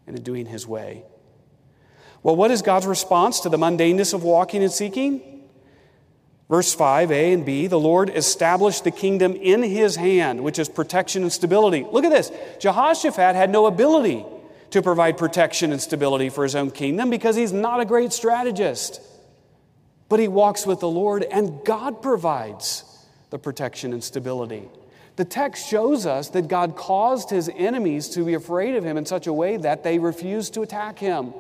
and 0.09 0.17
in 0.17 0.25
doing 0.25 0.47
His 0.47 0.67
way. 0.67 1.05
Well, 2.25 2.37
what 2.37 2.51
is 2.51 2.63
God's 2.63 2.87
response 2.87 3.41
to 3.41 3.51
the 3.51 3.59
mundaneness 3.59 4.15
of 4.15 4.25
walking 4.25 4.63
and 4.63 4.73
seeking? 4.73 5.21
Verse 6.49 6.75
5, 6.75 7.13
A 7.13 7.33
and 7.35 7.45
B, 7.45 7.67
the 7.67 7.79
Lord 7.79 8.09
established 8.09 8.83
the 8.83 8.91
kingdom 8.91 9.35
in 9.37 9.63
his 9.63 9.97
hand, 9.97 10.43
which 10.43 10.59
is 10.59 10.71
protection 10.71 11.23
and 11.23 11.31
stability. 11.31 11.87
Look 11.91 12.05
at 12.05 12.11
this. 12.11 12.33
Jehoshaphat 12.61 13.37
had 13.37 13.51
no 13.51 13.67
ability 13.67 14.25
to 14.71 14.81
provide 14.81 15.19
protection 15.19 15.71
and 15.71 15.81
stability 15.81 16.31
for 16.31 16.45
his 16.45 16.55
own 16.55 16.71
kingdom 16.71 17.11
because 17.11 17.37
he's 17.37 17.53
not 17.53 17.81
a 17.81 17.85
great 17.85 18.11
strategist. 18.13 19.03
But 20.09 20.19
he 20.19 20.27
walks 20.27 20.67
with 20.67 20.81
the 20.81 20.89
Lord, 20.89 21.25
and 21.25 21.63
God 21.63 22.01
provides 22.01 22.85
the 23.29 23.39
protection 23.39 23.93
and 23.93 24.03
stability. 24.03 24.67
The 25.17 25.27
text 25.27 25.69
shows 25.69 26.07
us 26.07 26.31
that 26.31 26.49
God 26.49 26.75
caused 26.75 27.29
his 27.29 27.51
enemies 27.55 28.09
to 28.11 28.25
be 28.25 28.33
afraid 28.33 28.77
of 28.77 28.85
him 28.85 28.97
in 28.97 29.05
such 29.05 29.27
a 29.27 29.33
way 29.33 29.59
that 29.59 29.85
they 29.85 29.99
refused 29.99 30.55
to 30.55 30.63
attack 30.63 30.99
him 30.99 31.35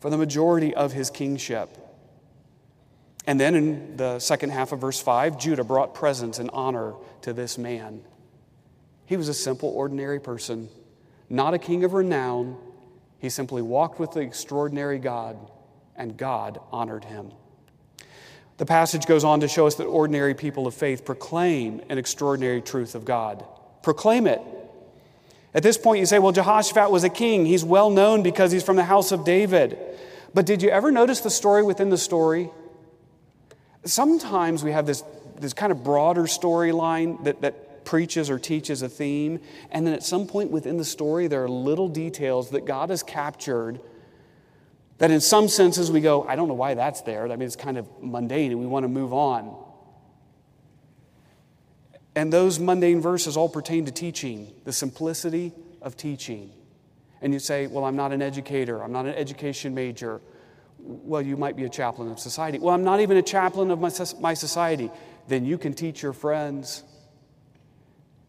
for 0.00 0.10
the 0.10 0.18
majority 0.18 0.74
of 0.74 0.92
his 0.92 1.10
kingship. 1.10 1.76
And 3.26 3.38
then 3.38 3.54
in 3.54 3.96
the 3.96 4.18
second 4.18 4.50
half 4.50 4.72
of 4.72 4.80
verse 4.80 5.00
5, 5.00 5.38
Judah 5.38 5.62
brought 5.62 5.94
presents 5.94 6.38
and 6.38 6.50
honor 6.52 6.94
to 7.22 7.32
this 7.32 7.58
man. 7.58 8.02
He 9.06 9.16
was 9.16 9.28
a 9.28 9.34
simple, 9.34 9.68
ordinary 9.68 10.20
person, 10.20 10.68
not 11.28 11.52
a 11.52 11.58
king 11.58 11.84
of 11.84 11.92
renown. 11.92 12.56
He 13.18 13.28
simply 13.28 13.62
walked 13.62 14.00
with 14.00 14.12
the 14.12 14.20
extraordinary 14.20 14.98
God, 14.98 15.36
and 15.96 16.16
God 16.16 16.60
honored 16.72 17.04
him. 17.04 17.32
The 18.56 18.66
passage 18.66 19.06
goes 19.06 19.24
on 19.24 19.40
to 19.40 19.48
show 19.48 19.66
us 19.66 19.76
that 19.76 19.84
ordinary 19.84 20.34
people 20.34 20.66
of 20.66 20.74
faith 20.74 21.04
proclaim 21.04 21.82
an 21.88 21.98
extraordinary 21.98 22.60
truth 22.60 22.94
of 22.94 23.04
God. 23.04 23.44
Proclaim 23.82 24.26
it. 24.26 24.40
At 25.52 25.62
this 25.62 25.76
point, 25.76 25.98
you 26.00 26.06
say, 26.06 26.18
well, 26.18 26.32
Jehoshaphat 26.32 26.90
was 26.90 27.02
a 27.02 27.08
king. 27.08 27.46
He's 27.46 27.64
well 27.64 27.90
known 27.90 28.22
because 28.22 28.52
he's 28.52 28.62
from 28.62 28.76
the 28.76 28.84
house 28.84 29.12
of 29.12 29.24
David. 29.24 29.78
But 30.32 30.46
did 30.46 30.62
you 30.62 30.70
ever 30.70 30.90
notice 30.90 31.20
the 31.20 31.30
story 31.30 31.62
within 31.62 31.90
the 31.90 31.98
story? 31.98 32.50
Sometimes 33.84 34.62
we 34.62 34.72
have 34.72 34.86
this, 34.86 35.02
this 35.38 35.52
kind 35.52 35.72
of 35.72 35.82
broader 35.82 36.22
storyline 36.22 37.22
that, 37.24 37.40
that 37.40 37.84
preaches 37.84 38.30
or 38.30 38.38
teaches 38.38 38.82
a 38.82 38.88
theme, 38.88 39.40
and 39.70 39.86
then 39.86 39.94
at 39.94 40.02
some 40.02 40.26
point 40.26 40.50
within 40.50 40.76
the 40.76 40.84
story, 40.84 41.26
there 41.26 41.42
are 41.42 41.48
little 41.48 41.88
details 41.88 42.50
that 42.50 42.64
God 42.64 42.90
has 42.90 43.02
captured 43.02 43.80
that 44.98 45.10
in 45.10 45.20
some 45.20 45.48
senses 45.48 45.90
we 45.90 46.02
go, 46.02 46.24
I 46.28 46.36
don't 46.36 46.46
know 46.46 46.54
why 46.54 46.74
that's 46.74 47.00
there. 47.00 47.24
I 47.24 47.28
mean, 47.36 47.46
it's 47.46 47.56
kind 47.56 47.78
of 47.78 47.88
mundane 48.02 48.50
and 48.50 48.60
we 48.60 48.66
want 48.66 48.84
to 48.84 48.88
move 48.88 49.14
on. 49.14 49.56
And 52.14 52.30
those 52.30 52.58
mundane 52.58 53.00
verses 53.00 53.34
all 53.34 53.48
pertain 53.48 53.86
to 53.86 53.92
teaching, 53.92 54.52
the 54.64 54.74
simplicity 54.74 55.52
of 55.80 55.96
teaching. 55.96 56.52
And 57.22 57.32
you 57.32 57.38
say, 57.38 57.66
Well, 57.66 57.84
I'm 57.84 57.96
not 57.96 58.12
an 58.12 58.22
educator, 58.22 58.82
I'm 58.82 58.92
not 58.92 59.06
an 59.06 59.14
education 59.14 59.74
major. 59.74 60.20
Well, 60.78 61.20
you 61.20 61.36
might 61.36 61.56
be 61.56 61.64
a 61.64 61.68
chaplain 61.68 62.10
of 62.10 62.18
society. 62.18 62.58
Well, 62.58 62.74
I'm 62.74 62.84
not 62.84 63.00
even 63.00 63.18
a 63.18 63.22
chaplain 63.22 63.70
of 63.70 63.80
my, 63.80 63.90
my 64.18 64.32
society. 64.32 64.90
Then 65.28 65.44
you 65.44 65.58
can 65.58 65.74
teach 65.74 66.02
your 66.02 66.14
friends 66.14 66.84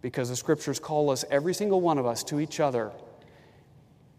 because 0.01 0.27
the 0.27 0.35
scriptures 0.35 0.77
call 0.77 1.11
us, 1.11 1.23
every 1.31 1.53
single 1.53 1.79
one 1.79 1.97
of 1.97 2.05
us, 2.05 2.25
to 2.25 2.41
each 2.41 2.59
other. 2.59 2.91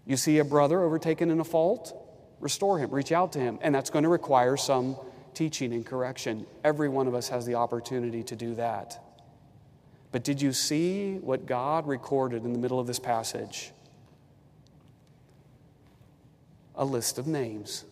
You 0.06 0.16
see 0.16 0.38
a 0.38 0.44
brother 0.44 0.80
overtaken 0.80 1.30
in 1.30 1.40
a 1.40 1.44
fault? 1.44 2.02
restore 2.42 2.78
him, 2.78 2.90
reach 2.90 3.12
out 3.12 3.32
to 3.32 3.38
him. 3.38 3.58
And 3.62 3.74
that's 3.74 3.88
going 3.88 4.02
to 4.02 4.10
require 4.10 4.58
some 4.58 4.96
teaching 5.32 5.72
and 5.72 5.86
correction. 5.86 6.44
Every 6.62 6.90
one 6.90 7.06
of 7.06 7.14
us 7.14 7.30
has 7.30 7.46
the 7.46 7.54
opportunity 7.54 8.22
to 8.24 8.36
do 8.36 8.54
that. 8.56 9.02
But 10.10 10.24
did 10.24 10.42
you 10.42 10.52
see 10.52 11.14
what 11.18 11.46
God 11.46 11.86
recorded 11.86 12.44
in 12.44 12.52
the 12.52 12.58
middle 12.58 12.78
of 12.78 12.86
this 12.86 12.98
passage? 12.98 13.70
A 16.74 16.84
list 16.84 17.18
of 17.18 17.26
names. 17.26 17.84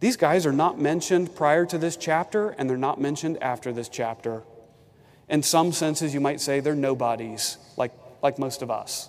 These 0.00 0.16
guys 0.16 0.44
are 0.44 0.52
not 0.52 0.78
mentioned 0.78 1.34
prior 1.34 1.64
to 1.66 1.78
this 1.78 1.96
chapter, 1.96 2.50
and 2.50 2.68
they're 2.68 2.76
not 2.76 3.00
mentioned 3.00 3.42
after 3.42 3.72
this 3.72 3.88
chapter. 3.88 4.42
In 5.28 5.42
some 5.42 5.72
senses, 5.72 6.12
you 6.12 6.20
might 6.20 6.40
say 6.40 6.60
they're 6.60 6.74
nobodies, 6.74 7.56
like, 7.78 7.92
like 8.22 8.38
most 8.38 8.60
of 8.60 8.70
us. 8.70 9.08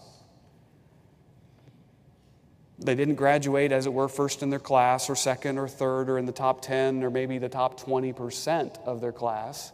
They 2.80 2.96
didn't 2.96 3.16
graduate, 3.16 3.72
as 3.72 3.86
it 3.86 3.94
were, 3.94 4.08
first 4.08 4.42
in 4.44 4.50
their 4.50 4.60
class, 4.60 5.10
or 5.10 5.16
second, 5.16 5.58
or 5.58 5.68
third, 5.68 6.10
or 6.10 6.18
in 6.18 6.26
the 6.26 6.32
top 6.32 6.62
10, 6.62 7.04
or 7.04 7.10
maybe 7.10 7.38
the 7.38 7.50
top 7.50 7.80
20% 7.80 8.78
of 8.86 9.02
their 9.02 9.12
class. 9.12 9.74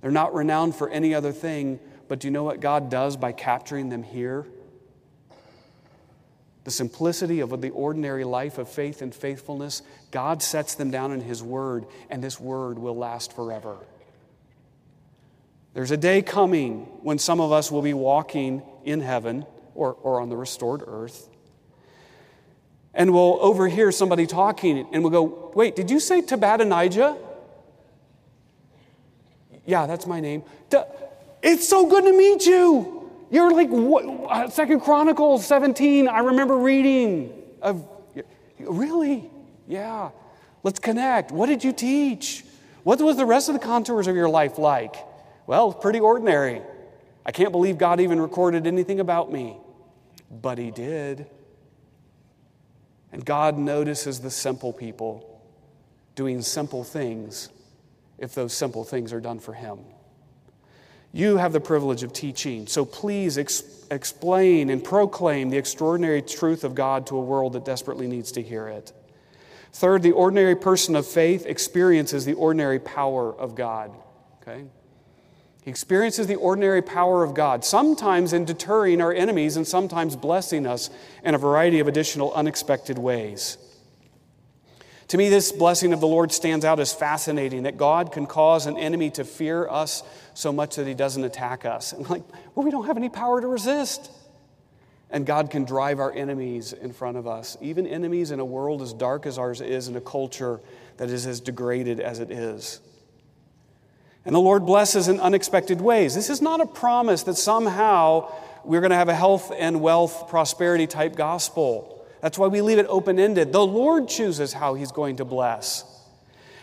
They're 0.00 0.10
not 0.10 0.34
renowned 0.34 0.74
for 0.74 0.88
any 0.88 1.14
other 1.14 1.32
thing, 1.32 1.78
but 2.08 2.20
do 2.20 2.26
you 2.26 2.32
know 2.32 2.44
what 2.44 2.60
God 2.60 2.90
does 2.90 3.16
by 3.16 3.32
capturing 3.32 3.90
them 3.90 4.02
here? 4.02 4.46
The 6.64 6.70
simplicity 6.70 7.40
of 7.40 7.60
the 7.60 7.70
ordinary 7.70 8.24
life 8.24 8.58
of 8.58 8.68
faith 8.68 9.02
and 9.02 9.14
faithfulness, 9.14 9.82
God 10.10 10.42
sets 10.42 10.74
them 10.74 10.90
down 10.90 11.12
in 11.12 11.20
His 11.20 11.42
Word, 11.42 11.86
and 12.10 12.22
this 12.22 12.38
Word 12.38 12.78
will 12.78 12.96
last 12.96 13.34
forever. 13.34 13.78
There's 15.72 15.90
a 15.90 15.96
day 15.96 16.20
coming 16.20 16.80
when 17.02 17.18
some 17.18 17.40
of 17.40 17.52
us 17.52 17.70
will 17.70 17.82
be 17.82 17.94
walking 17.94 18.62
in 18.84 19.00
heaven 19.00 19.46
or, 19.74 19.94
or 19.94 20.20
on 20.20 20.28
the 20.28 20.36
restored 20.36 20.82
earth 20.86 21.30
and 22.94 23.12
we'll 23.12 23.38
overhear 23.40 23.92
somebody 23.92 24.26
talking 24.26 24.86
and 24.92 25.02
we'll 25.02 25.10
go, 25.10 25.52
Wait, 25.54 25.76
did 25.76 25.90
you 25.90 26.00
say 26.00 26.22
Tobadonijah? 26.22 27.16
Yeah, 29.64 29.86
that's 29.86 30.06
my 30.06 30.20
name. 30.20 30.42
It's 31.42 31.68
so 31.68 31.88
good 31.88 32.04
to 32.04 32.12
meet 32.12 32.46
you. 32.46 32.99
You're 33.30 33.52
like 33.52 33.68
what, 33.68 34.04
uh, 34.04 34.50
Second 34.50 34.80
Chronicles 34.80 35.46
17. 35.46 36.08
I 36.08 36.18
remember 36.18 36.56
reading. 36.56 37.32
Of, 37.62 37.86
really? 38.58 39.30
Yeah. 39.68 40.10
Let's 40.62 40.80
connect. 40.80 41.30
What 41.30 41.46
did 41.46 41.62
you 41.62 41.72
teach? 41.72 42.44
What 42.82 43.00
was 43.00 43.16
the 43.16 43.24
rest 43.24 43.48
of 43.48 43.54
the 43.54 43.60
contours 43.60 44.06
of 44.06 44.16
your 44.16 44.28
life 44.28 44.58
like? 44.58 44.96
Well, 45.46 45.72
pretty 45.72 46.00
ordinary. 46.00 46.60
I 47.24 47.32
can't 47.32 47.52
believe 47.52 47.78
God 47.78 48.00
even 48.00 48.20
recorded 48.20 48.66
anything 48.66 49.00
about 49.00 49.30
me. 49.30 49.56
But 50.30 50.58
He 50.58 50.70
did. 50.70 51.26
And 53.12 53.24
God 53.24 53.58
notices 53.58 54.20
the 54.20 54.30
simple 54.30 54.72
people 54.72 55.42
doing 56.14 56.42
simple 56.42 56.84
things 56.84 57.48
if 58.18 58.34
those 58.34 58.52
simple 58.52 58.84
things 58.84 59.12
are 59.12 59.20
done 59.20 59.38
for 59.38 59.52
Him. 59.52 59.80
You 61.12 61.38
have 61.38 61.52
the 61.52 61.60
privilege 61.60 62.02
of 62.02 62.12
teaching, 62.12 62.66
so 62.66 62.84
please 62.84 63.36
ex- 63.36 63.64
explain 63.90 64.70
and 64.70 64.82
proclaim 64.82 65.50
the 65.50 65.58
extraordinary 65.58 66.22
truth 66.22 66.62
of 66.62 66.74
God 66.74 67.06
to 67.08 67.16
a 67.16 67.20
world 67.20 67.54
that 67.54 67.64
desperately 67.64 68.06
needs 68.06 68.30
to 68.32 68.42
hear 68.42 68.68
it. 68.68 68.92
Third, 69.72 70.02
the 70.02 70.12
ordinary 70.12 70.56
person 70.56 70.94
of 70.94 71.06
faith 71.06 71.46
experiences 71.46 72.24
the 72.24 72.34
ordinary 72.34 72.78
power 72.78 73.34
of 73.34 73.54
God. 73.54 73.92
Okay? 74.42 74.64
He 75.62 75.70
experiences 75.70 76.26
the 76.26 76.36
ordinary 76.36 76.80
power 76.80 77.22
of 77.22 77.34
God, 77.34 77.64
sometimes 77.64 78.32
in 78.32 78.44
deterring 78.44 79.00
our 79.00 79.12
enemies 79.12 79.56
and 79.56 79.66
sometimes 79.66 80.16
blessing 80.16 80.66
us 80.66 80.90
in 81.24 81.34
a 81.34 81.38
variety 81.38 81.80
of 81.80 81.88
additional 81.88 82.32
unexpected 82.32 82.98
ways. 82.98 83.58
To 85.08 85.18
me, 85.18 85.28
this 85.28 85.50
blessing 85.50 85.92
of 85.92 86.00
the 86.00 86.06
Lord 86.06 86.30
stands 86.30 86.64
out 86.64 86.78
as 86.78 86.94
fascinating 86.94 87.64
that 87.64 87.76
God 87.76 88.12
can 88.12 88.26
cause 88.26 88.66
an 88.66 88.78
enemy 88.78 89.10
to 89.10 89.24
fear 89.24 89.68
us 89.68 90.04
so 90.40 90.52
much 90.52 90.76
that 90.76 90.86
he 90.86 90.94
doesn't 90.94 91.24
attack 91.24 91.64
us. 91.64 91.92
And 91.92 92.08
like, 92.08 92.22
well, 92.54 92.64
we 92.64 92.70
don't 92.70 92.86
have 92.86 92.96
any 92.96 93.08
power 93.08 93.40
to 93.40 93.46
resist. 93.46 94.10
And 95.10 95.26
God 95.26 95.50
can 95.50 95.64
drive 95.64 95.98
our 95.98 96.12
enemies 96.12 96.72
in 96.72 96.92
front 96.92 97.16
of 97.16 97.26
us, 97.26 97.56
even 97.60 97.86
enemies 97.86 98.30
in 98.30 98.40
a 98.40 98.44
world 98.44 98.80
as 98.80 98.92
dark 98.92 99.26
as 99.26 99.38
ours 99.38 99.60
is, 99.60 99.88
in 99.88 99.96
a 99.96 100.00
culture 100.00 100.60
that 100.98 101.10
is 101.10 101.26
as 101.26 101.40
degraded 101.40 101.98
as 102.00 102.20
it 102.20 102.30
is. 102.30 102.80
And 104.24 104.34
the 104.34 104.40
Lord 104.40 104.66
blesses 104.66 105.08
in 105.08 105.18
unexpected 105.18 105.80
ways. 105.80 106.14
This 106.14 106.30
is 106.30 106.40
not 106.40 106.60
a 106.60 106.66
promise 106.66 107.24
that 107.24 107.36
somehow 107.36 108.32
we're 108.64 108.80
going 108.80 108.90
to 108.90 108.96
have 108.96 109.08
a 109.08 109.14
health 109.14 109.52
and 109.56 109.80
wealth 109.80 110.28
prosperity 110.28 110.86
type 110.86 111.16
gospel. 111.16 112.06
That's 112.20 112.38
why 112.38 112.48
we 112.48 112.60
leave 112.60 112.78
it 112.78 112.86
open 112.88 113.18
ended. 113.18 113.52
The 113.52 113.66
Lord 113.66 114.08
chooses 114.08 114.52
how 114.52 114.74
He's 114.74 114.92
going 114.92 115.16
to 115.16 115.24
bless. 115.24 115.84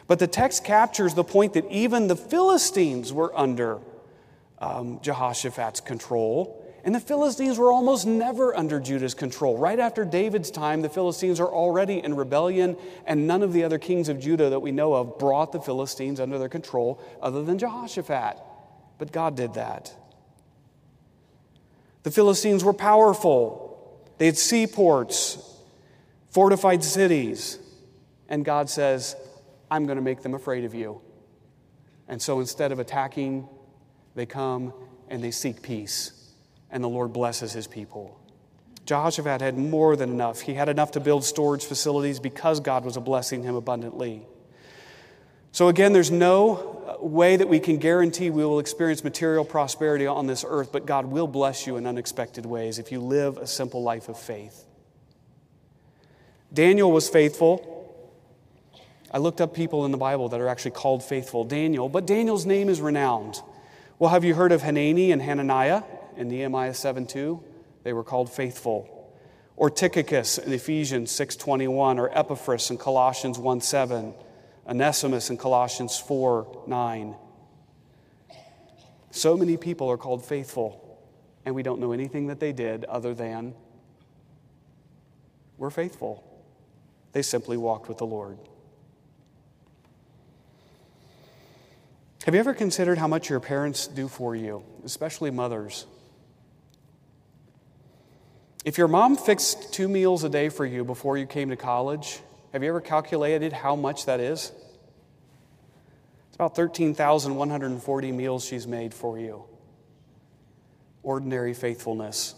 But 0.07 0.19
the 0.19 0.27
text 0.27 0.63
captures 0.63 1.13
the 1.13 1.23
point 1.23 1.53
that 1.53 1.69
even 1.69 2.07
the 2.07 2.15
Philistines 2.15 3.11
were 3.11 3.37
under 3.37 3.79
um, 4.59 4.99
Jehoshaphat's 5.01 5.81
control. 5.81 6.63
And 6.83 6.95
the 6.95 7.01
Philistines 7.01 7.57
were 7.57 7.71
almost 7.71 8.07
never 8.07 8.55
under 8.55 8.79
Judah's 8.79 9.13
control. 9.13 9.57
Right 9.57 9.77
after 9.77 10.05
David's 10.05 10.49
time, 10.49 10.81
the 10.81 10.89
Philistines 10.89 11.41
are 11.41 11.47
already 11.47 12.01
in 12.01 12.15
rebellion, 12.15 12.77
and 13.05 13.27
none 13.27 13.43
of 13.43 13.51
the 13.51 13.65
other 13.65 13.77
kings 13.77 14.07
of 14.07 14.21
Judah 14.21 14.49
that 14.49 14.61
we 14.61 14.71
know 14.71 14.93
of 14.93 15.19
brought 15.19 15.51
the 15.51 15.59
Philistines 15.59 16.21
under 16.21 16.37
their 16.37 16.47
control 16.47 17.01
other 17.21 17.43
than 17.43 17.57
Jehoshaphat. 17.57 18.37
But 18.97 19.11
God 19.11 19.35
did 19.35 19.55
that. 19.55 19.93
The 22.03 22.11
Philistines 22.11 22.63
were 22.63 22.73
powerful, 22.73 23.99
they 24.17 24.27
had 24.27 24.37
seaports, 24.37 25.43
fortified 26.29 26.85
cities, 26.85 27.59
and 28.29 28.45
God 28.45 28.69
says, 28.69 29.17
I'm 29.69 29.85
going 29.85 29.97
to 29.97 30.01
make 30.01 30.21
them 30.21 30.33
afraid 30.33 30.63
of 30.65 30.73
you. 30.73 31.01
And 32.07 32.21
so 32.21 32.39
instead 32.39 32.71
of 32.71 32.79
attacking, 32.79 33.47
they 34.15 34.25
come 34.25 34.73
and 35.09 35.23
they 35.23 35.31
seek 35.31 35.61
peace 35.61 36.33
and 36.69 36.83
the 36.83 36.89
Lord 36.89 37.13
blesses 37.13 37.53
his 37.53 37.67
people. 37.67 38.19
Jehoshaphat 38.85 39.41
had 39.41 39.57
more 39.57 39.95
than 39.95 40.09
enough. 40.09 40.41
He 40.41 40.53
had 40.53 40.69
enough 40.69 40.91
to 40.91 40.99
build 40.99 41.23
storage 41.23 41.65
facilities 41.65 42.19
because 42.19 42.59
God 42.59 42.85
was 42.85 42.97
blessing 42.97 43.43
him 43.43 43.55
abundantly. 43.55 44.25
So, 45.51 45.67
again, 45.67 45.91
there's 45.91 46.11
no 46.11 46.97
uh, 47.01 47.03
way 47.03 47.35
that 47.35 47.49
we 47.49 47.59
can 47.59 47.77
guarantee 47.77 48.29
we 48.29 48.45
will 48.45 48.59
experience 48.59 49.03
material 49.03 49.43
prosperity 49.43 50.05
on 50.05 50.27
this 50.27 50.45
earth, 50.47 50.71
but 50.71 50.85
God 50.85 51.05
will 51.05 51.27
bless 51.27 51.65
you 51.65 51.77
in 51.77 51.85
unexpected 51.85 52.45
ways 52.45 52.79
if 52.79 52.91
you 52.91 52.99
live 52.99 53.37
a 53.37 53.47
simple 53.47 53.81
life 53.81 54.07
of 54.07 54.19
faith. 54.19 54.65
Daniel 56.53 56.91
was 56.91 57.09
faithful. 57.09 57.76
I 59.11 59.19
looked 59.19 59.41
up 59.41 59.53
people 59.53 59.85
in 59.85 59.91
the 59.91 59.97
Bible 59.97 60.29
that 60.29 60.41
are 60.41 60.47
actually 60.47 60.71
called 60.71 61.03
faithful. 61.03 61.43
Daniel, 61.43 61.89
but 61.89 62.05
Daniel's 62.05 62.45
name 62.45 62.69
is 62.69 62.81
renowned. 62.81 63.41
Well, 63.99 64.09
have 64.09 64.23
you 64.23 64.35
heard 64.35 64.51
of 64.51 64.61
Hanani 64.61 65.11
and 65.11 65.21
Hananiah? 65.21 65.83
in 66.17 66.27
Nehemiah 66.27 66.73
7 66.73 67.05
2, 67.05 67.41
they 67.83 67.93
were 67.93 68.03
called 68.03 68.29
faithful. 68.29 68.93
Or 69.55 69.69
Tychicus 69.69 70.37
in 70.37 70.51
Ephesians 70.51 71.11
6.21, 71.11 71.97
or 71.97 72.15
Epaphras 72.15 72.69
in 72.69 72.77
Colossians 72.77 73.39
1 73.39 73.61
7, 73.61 74.13
Onesimus 74.67 75.29
in 75.29 75.37
Colossians 75.37 75.97
4 75.97 76.63
9. 76.67 77.15
So 79.11 79.37
many 79.37 79.57
people 79.57 79.89
are 79.89 79.97
called 79.97 80.25
faithful, 80.25 80.99
and 81.45 81.55
we 81.55 81.63
don't 81.63 81.79
know 81.79 81.91
anything 81.91 82.27
that 82.27 82.39
they 82.39 82.51
did 82.51 82.83
other 82.85 83.13
than 83.13 83.55
we're 85.57 85.71
faithful. 85.71 86.23
They 87.13 87.21
simply 87.23 87.57
walked 87.57 87.87
with 87.87 87.97
the 87.97 88.05
Lord. 88.05 88.37
Have 92.27 92.33
you 92.33 92.41
ever 92.41 92.53
considered 92.53 92.97
how 92.97 93.07
much 93.07 93.29
your 93.29 93.39
parents 93.39 93.87
do 93.87 94.09
for 94.09 94.35
you, 94.35 94.61
especially 94.83 95.31
mothers? 95.31 95.85
If 98.65 98.77
your 98.77 98.89
mom 98.89 99.15
fixed 99.15 99.71
two 99.71 99.87
meals 99.87 100.25
a 100.25 100.29
day 100.29 100.49
for 100.49 100.65
you 100.65 100.83
before 100.83 101.17
you 101.17 101.25
came 101.25 101.51
to 101.51 101.55
college, 101.55 102.19
have 102.51 102.63
you 102.63 102.67
ever 102.67 102.81
calculated 102.81 103.53
how 103.53 103.77
much 103.77 104.07
that 104.07 104.19
is? 104.19 104.51
It's 106.27 106.35
about 106.35 106.53
13,140 106.53 108.11
meals 108.11 108.43
she's 108.43 108.67
made 108.67 108.93
for 108.93 109.17
you. 109.17 109.45
Ordinary 111.03 111.53
faithfulness. 111.53 112.35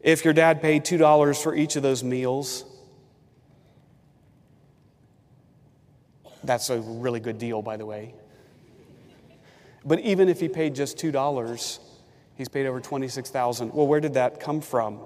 If 0.00 0.24
your 0.24 0.34
dad 0.34 0.60
paid 0.60 0.84
$2 0.84 1.40
for 1.40 1.54
each 1.54 1.76
of 1.76 1.84
those 1.84 2.02
meals, 2.02 2.64
that's 6.42 6.70
a 6.70 6.80
really 6.80 7.20
good 7.20 7.38
deal, 7.38 7.62
by 7.62 7.76
the 7.76 7.86
way. 7.86 8.14
But 9.84 10.00
even 10.00 10.28
if 10.28 10.40
he 10.40 10.48
paid 10.48 10.74
just 10.74 10.96
$2, 10.96 11.78
he's 12.34 12.48
paid 12.48 12.66
over 12.66 12.80
26,000. 12.80 13.72
Well, 13.72 13.86
where 13.86 14.00
did 14.00 14.14
that 14.14 14.40
come 14.40 14.60
from? 14.60 15.00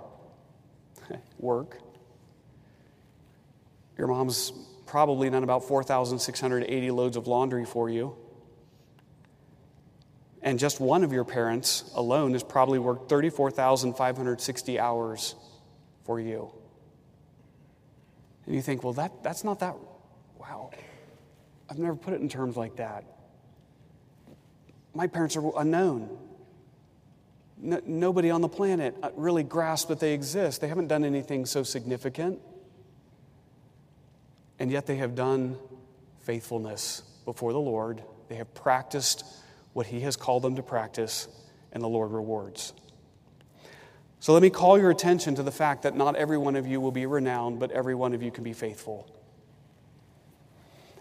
Work. 1.39 1.79
Your 3.97 4.09
mom's 4.09 4.53
probably 4.87 5.31
done 5.31 5.43
about 5.43 5.65
4,680 5.67 6.91
loads 6.91 7.17
of 7.17 7.27
laundry 7.27 7.65
for 7.65 7.89
you. 7.89 8.17
And 10.43 10.59
just 10.59 10.79
one 10.79 11.03
of 11.03 11.13
your 11.13 11.25
parents 11.25 11.91
alone 11.95 12.33
has 12.35 12.45
probably 12.45 12.79
worked 12.79 13.09
34,560 13.09 14.79
hours 14.79 15.35
for 16.05 16.21
you. 16.21 16.53
And 18.45 18.55
you 18.55 18.63
think, 18.63 18.85
well, 18.85 18.93
that, 18.93 19.25
that's 19.25 19.43
not 19.43 19.59
that, 19.59 19.75
wow. 20.39 20.71
I've 21.69 21.79
never 21.79 21.97
put 21.97 22.15
it 22.15 22.21
in 22.21 22.29
terms 22.29 22.57
like 22.57 22.77
that. 22.77 23.05
My 24.97 25.07
parents 25.07 25.37
are 25.37 25.53
unknown. 25.59 26.09
No, 27.59 27.81
nobody 27.85 28.31
on 28.31 28.41
the 28.41 28.49
planet 28.49 28.97
uh, 29.03 29.11
really 29.15 29.43
grasps 29.43 29.89
that 29.89 30.01
they 30.01 30.15
exist. 30.15 30.63
They 30.63 30.69
haven't 30.69 30.89
done 30.89 31.05
anything 31.05 31.45
so 31.45 31.63
significant. 31.63 32.41
And 34.59 34.71
yet 34.71 34.87
they 34.87 34.97
have 34.97 35.15
done 35.15 35.59
faithfulness 36.21 37.03
before 37.27 37.53
the 37.53 37.61
Lord. 37.61 38.03
They 38.29 38.37
have 38.37 38.55
practiced 38.55 39.25
what 39.75 39.87
He 39.87 40.01
has 40.01 40.17
called 40.17 40.43
them 40.43 40.57
to 40.57 40.63
practice, 40.63 41.29
and 41.73 41.83
the 41.83 41.89
Lord 41.89 42.11
rewards. 42.11 42.73
So 44.19 44.33
let 44.33 44.41
me 44.41 44.49
call 44.49 44.79
your 44.79 44.91
attention 44.91 45.35
to 45.35 45.43
the 45.43 45.53
fact 45.53 45.83
that 45.83 45.95
not 45.95 46.17
every 46.17 46.39
one 46.39 46.57
of 46.57 46.67
you 46.67 46.81
will 46.81 46.91
be 46.91 47.05
renowned, 47.05 47.61
but 47.61 47.71
every 47.71 47.95
one 47.95 48.15
of 48.15 48.23
you 48.23 48.31
can 48.31 48.45
be 48.45 48.55
faithful. 48.55 49.11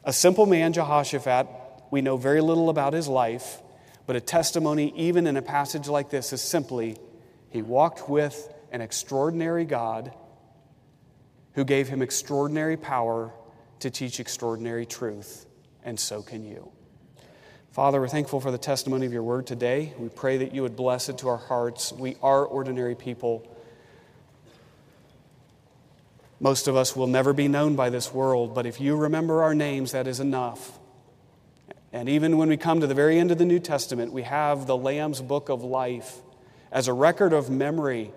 A 0.03 0.11
simple 0.11 0.45
man, 0.45 0.73
Jehoshaphat, 0.73 1.47
we 1.91 2.01
know 2.01 2.17
very 2.17 2.41
little 2.41 2.69
about 2.69 2.91
his 2.91 3.07
life, 3.07 3.61
but 4.05 4.15
a 4.15 4.21
testimony, 4.21 4.93
even 4.95 5.27
in 5.27 5.37
a 5.37 5.41
passage 5.41 5.87
like 5.87 6.09
this, 6.09 6.31
is 6.33 6.41
simply 6.41 6.97
he 7.49 7.61
walked 7.61 8.09
with 8.09 8.53
an 8.71 8.81
extraordinary 8.81 9.65
God 9.65 10.13
who 11.53 11.63
gave 11.63 11.87
him 11.87 12.01
extraordinary 12.01 12.77
power 12.77 13.31
to 13.79 13.89
teach 13.89 14.19
extraordinary 14.19 14.85
truth, 14.85 15.45
and 15.83 15.99
so 15.99 16.21
can 16.21 16.43
you. 16.43 16.71
Father, 17.71 17.99
we're 17.99 18.07
thankful 18.07 18.39
for 18.39 18.51
the 18.51 18.57
testimony 18.57 19.05
of 19.05 19.13
your 19.13 19.23
word 19.23 19.47
today. 19.47 19.93
We 19.97 20.09
pray 20.09 20.37
that 20.37 20.53
you 20.53 20.61
would 20.61 20.75
bless 20.75 21.09
it 21.09 21.17
to 21.19 21.29
our 21.29 21.37
hearts. 21.37 21.91
We 21.91 22.15
are 22.21 22.45
ordinary 22.45 22.95
people. 22.95 23.45
Most 26.39 26.67
of 26.67 26.75
us 26.75 26.95
will 26.95 27.07
never 27.07 27.33
be 27.33 27.47
known 27.47 27.75
by 27.75 27.89
this 27.89 28.13
world, 28.13 28.53
but 28.53 28.65
if 28.65 28.79
you 28.79 28.95
remember 28.95 29.43
our 29.43 29.55
names, 29.55 29.93
that 29.93 30.07
is 30.07 30.19
enough. 30.19 30.79
And 31.95 32.09
even 32.09 32.37
when 32.37 32.49
we 32.49 32.57
come 32.57 32.81
to 32.81 32.87
the 32.87 32.93
very 32.93 33.17
end 33.17 33.31
of 33.31 33.37
the 33.37 33.45
New 33.45 33.57
Testament, 33.57 34.11
we 34.11 34.23
have 34.23 34.67
the 34.67 34.75
Lamb's 34.75 35.21
Book 35.21 35.47
of 35.47 35.63
Life 35.63 36.17
as 36.69 36.89
a 36.89 36.93
record 36.93 37.31
of 37.31 37.49
memory 37.49 38.11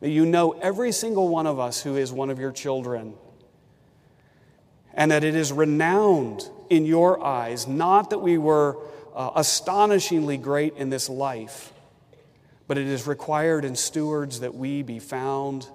that 0.00 0.08
you 0.10 0.26
know 0.26 0.50
every 0.58 0.90
single 0.90 1.28
one 1.28 1.46
of 1.46 1.60
us 1.60 1.80
who 1.80 1.96
is 1.96 2.10
one 2.12 2.28
of 2.30 2.40
your 2.40 2.50
children. 2.50 3.14
And 4.94 5.12
that 5.12 5.22
it 5.22 5.36
is 5.36 5.52
renowned 5.52 6.50
in 6.70 6.84
your 6.84 7.24
eyes, 7.24 7.68
not 7.68 8.10
that 8.10 8.18
we 8.18 8.36
were 8.36 8.76
uh, 9.14 9.30
astonishingly 9.36 10.36
great 10.36 10.74
in 10.76 10.90
this 10.90 11.08
life, 11.08 11.72
but 12.66 12.78
it 12.78 12.88
is 12.88 13.06
required 13.06 13.64
in 13.64 13.76
stewards 13.76 14.40
that 14.40 14.56
we 14.56 14.82
be 14.82 14.98
found 14.98 15.68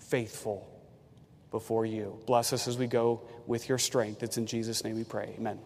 faithful 0.00 0.68
before 1.52 1.86
you. 1.86 2.18
Bless 2.26 2.52
us 2.52 2.66
as 2.66 2.76
we 2.76 2.88
go 2.88 3.20
with 3.46 3.68
your 3.68 3.78
strength. 3.78 4.24
It's 4.24 4.36
in 4.36 4.46
Jesus' 4.46 4.82
name 4.82 4.96
we 4.96 5.04
pray. 5.04 5.32
Amen. 5.38 5.60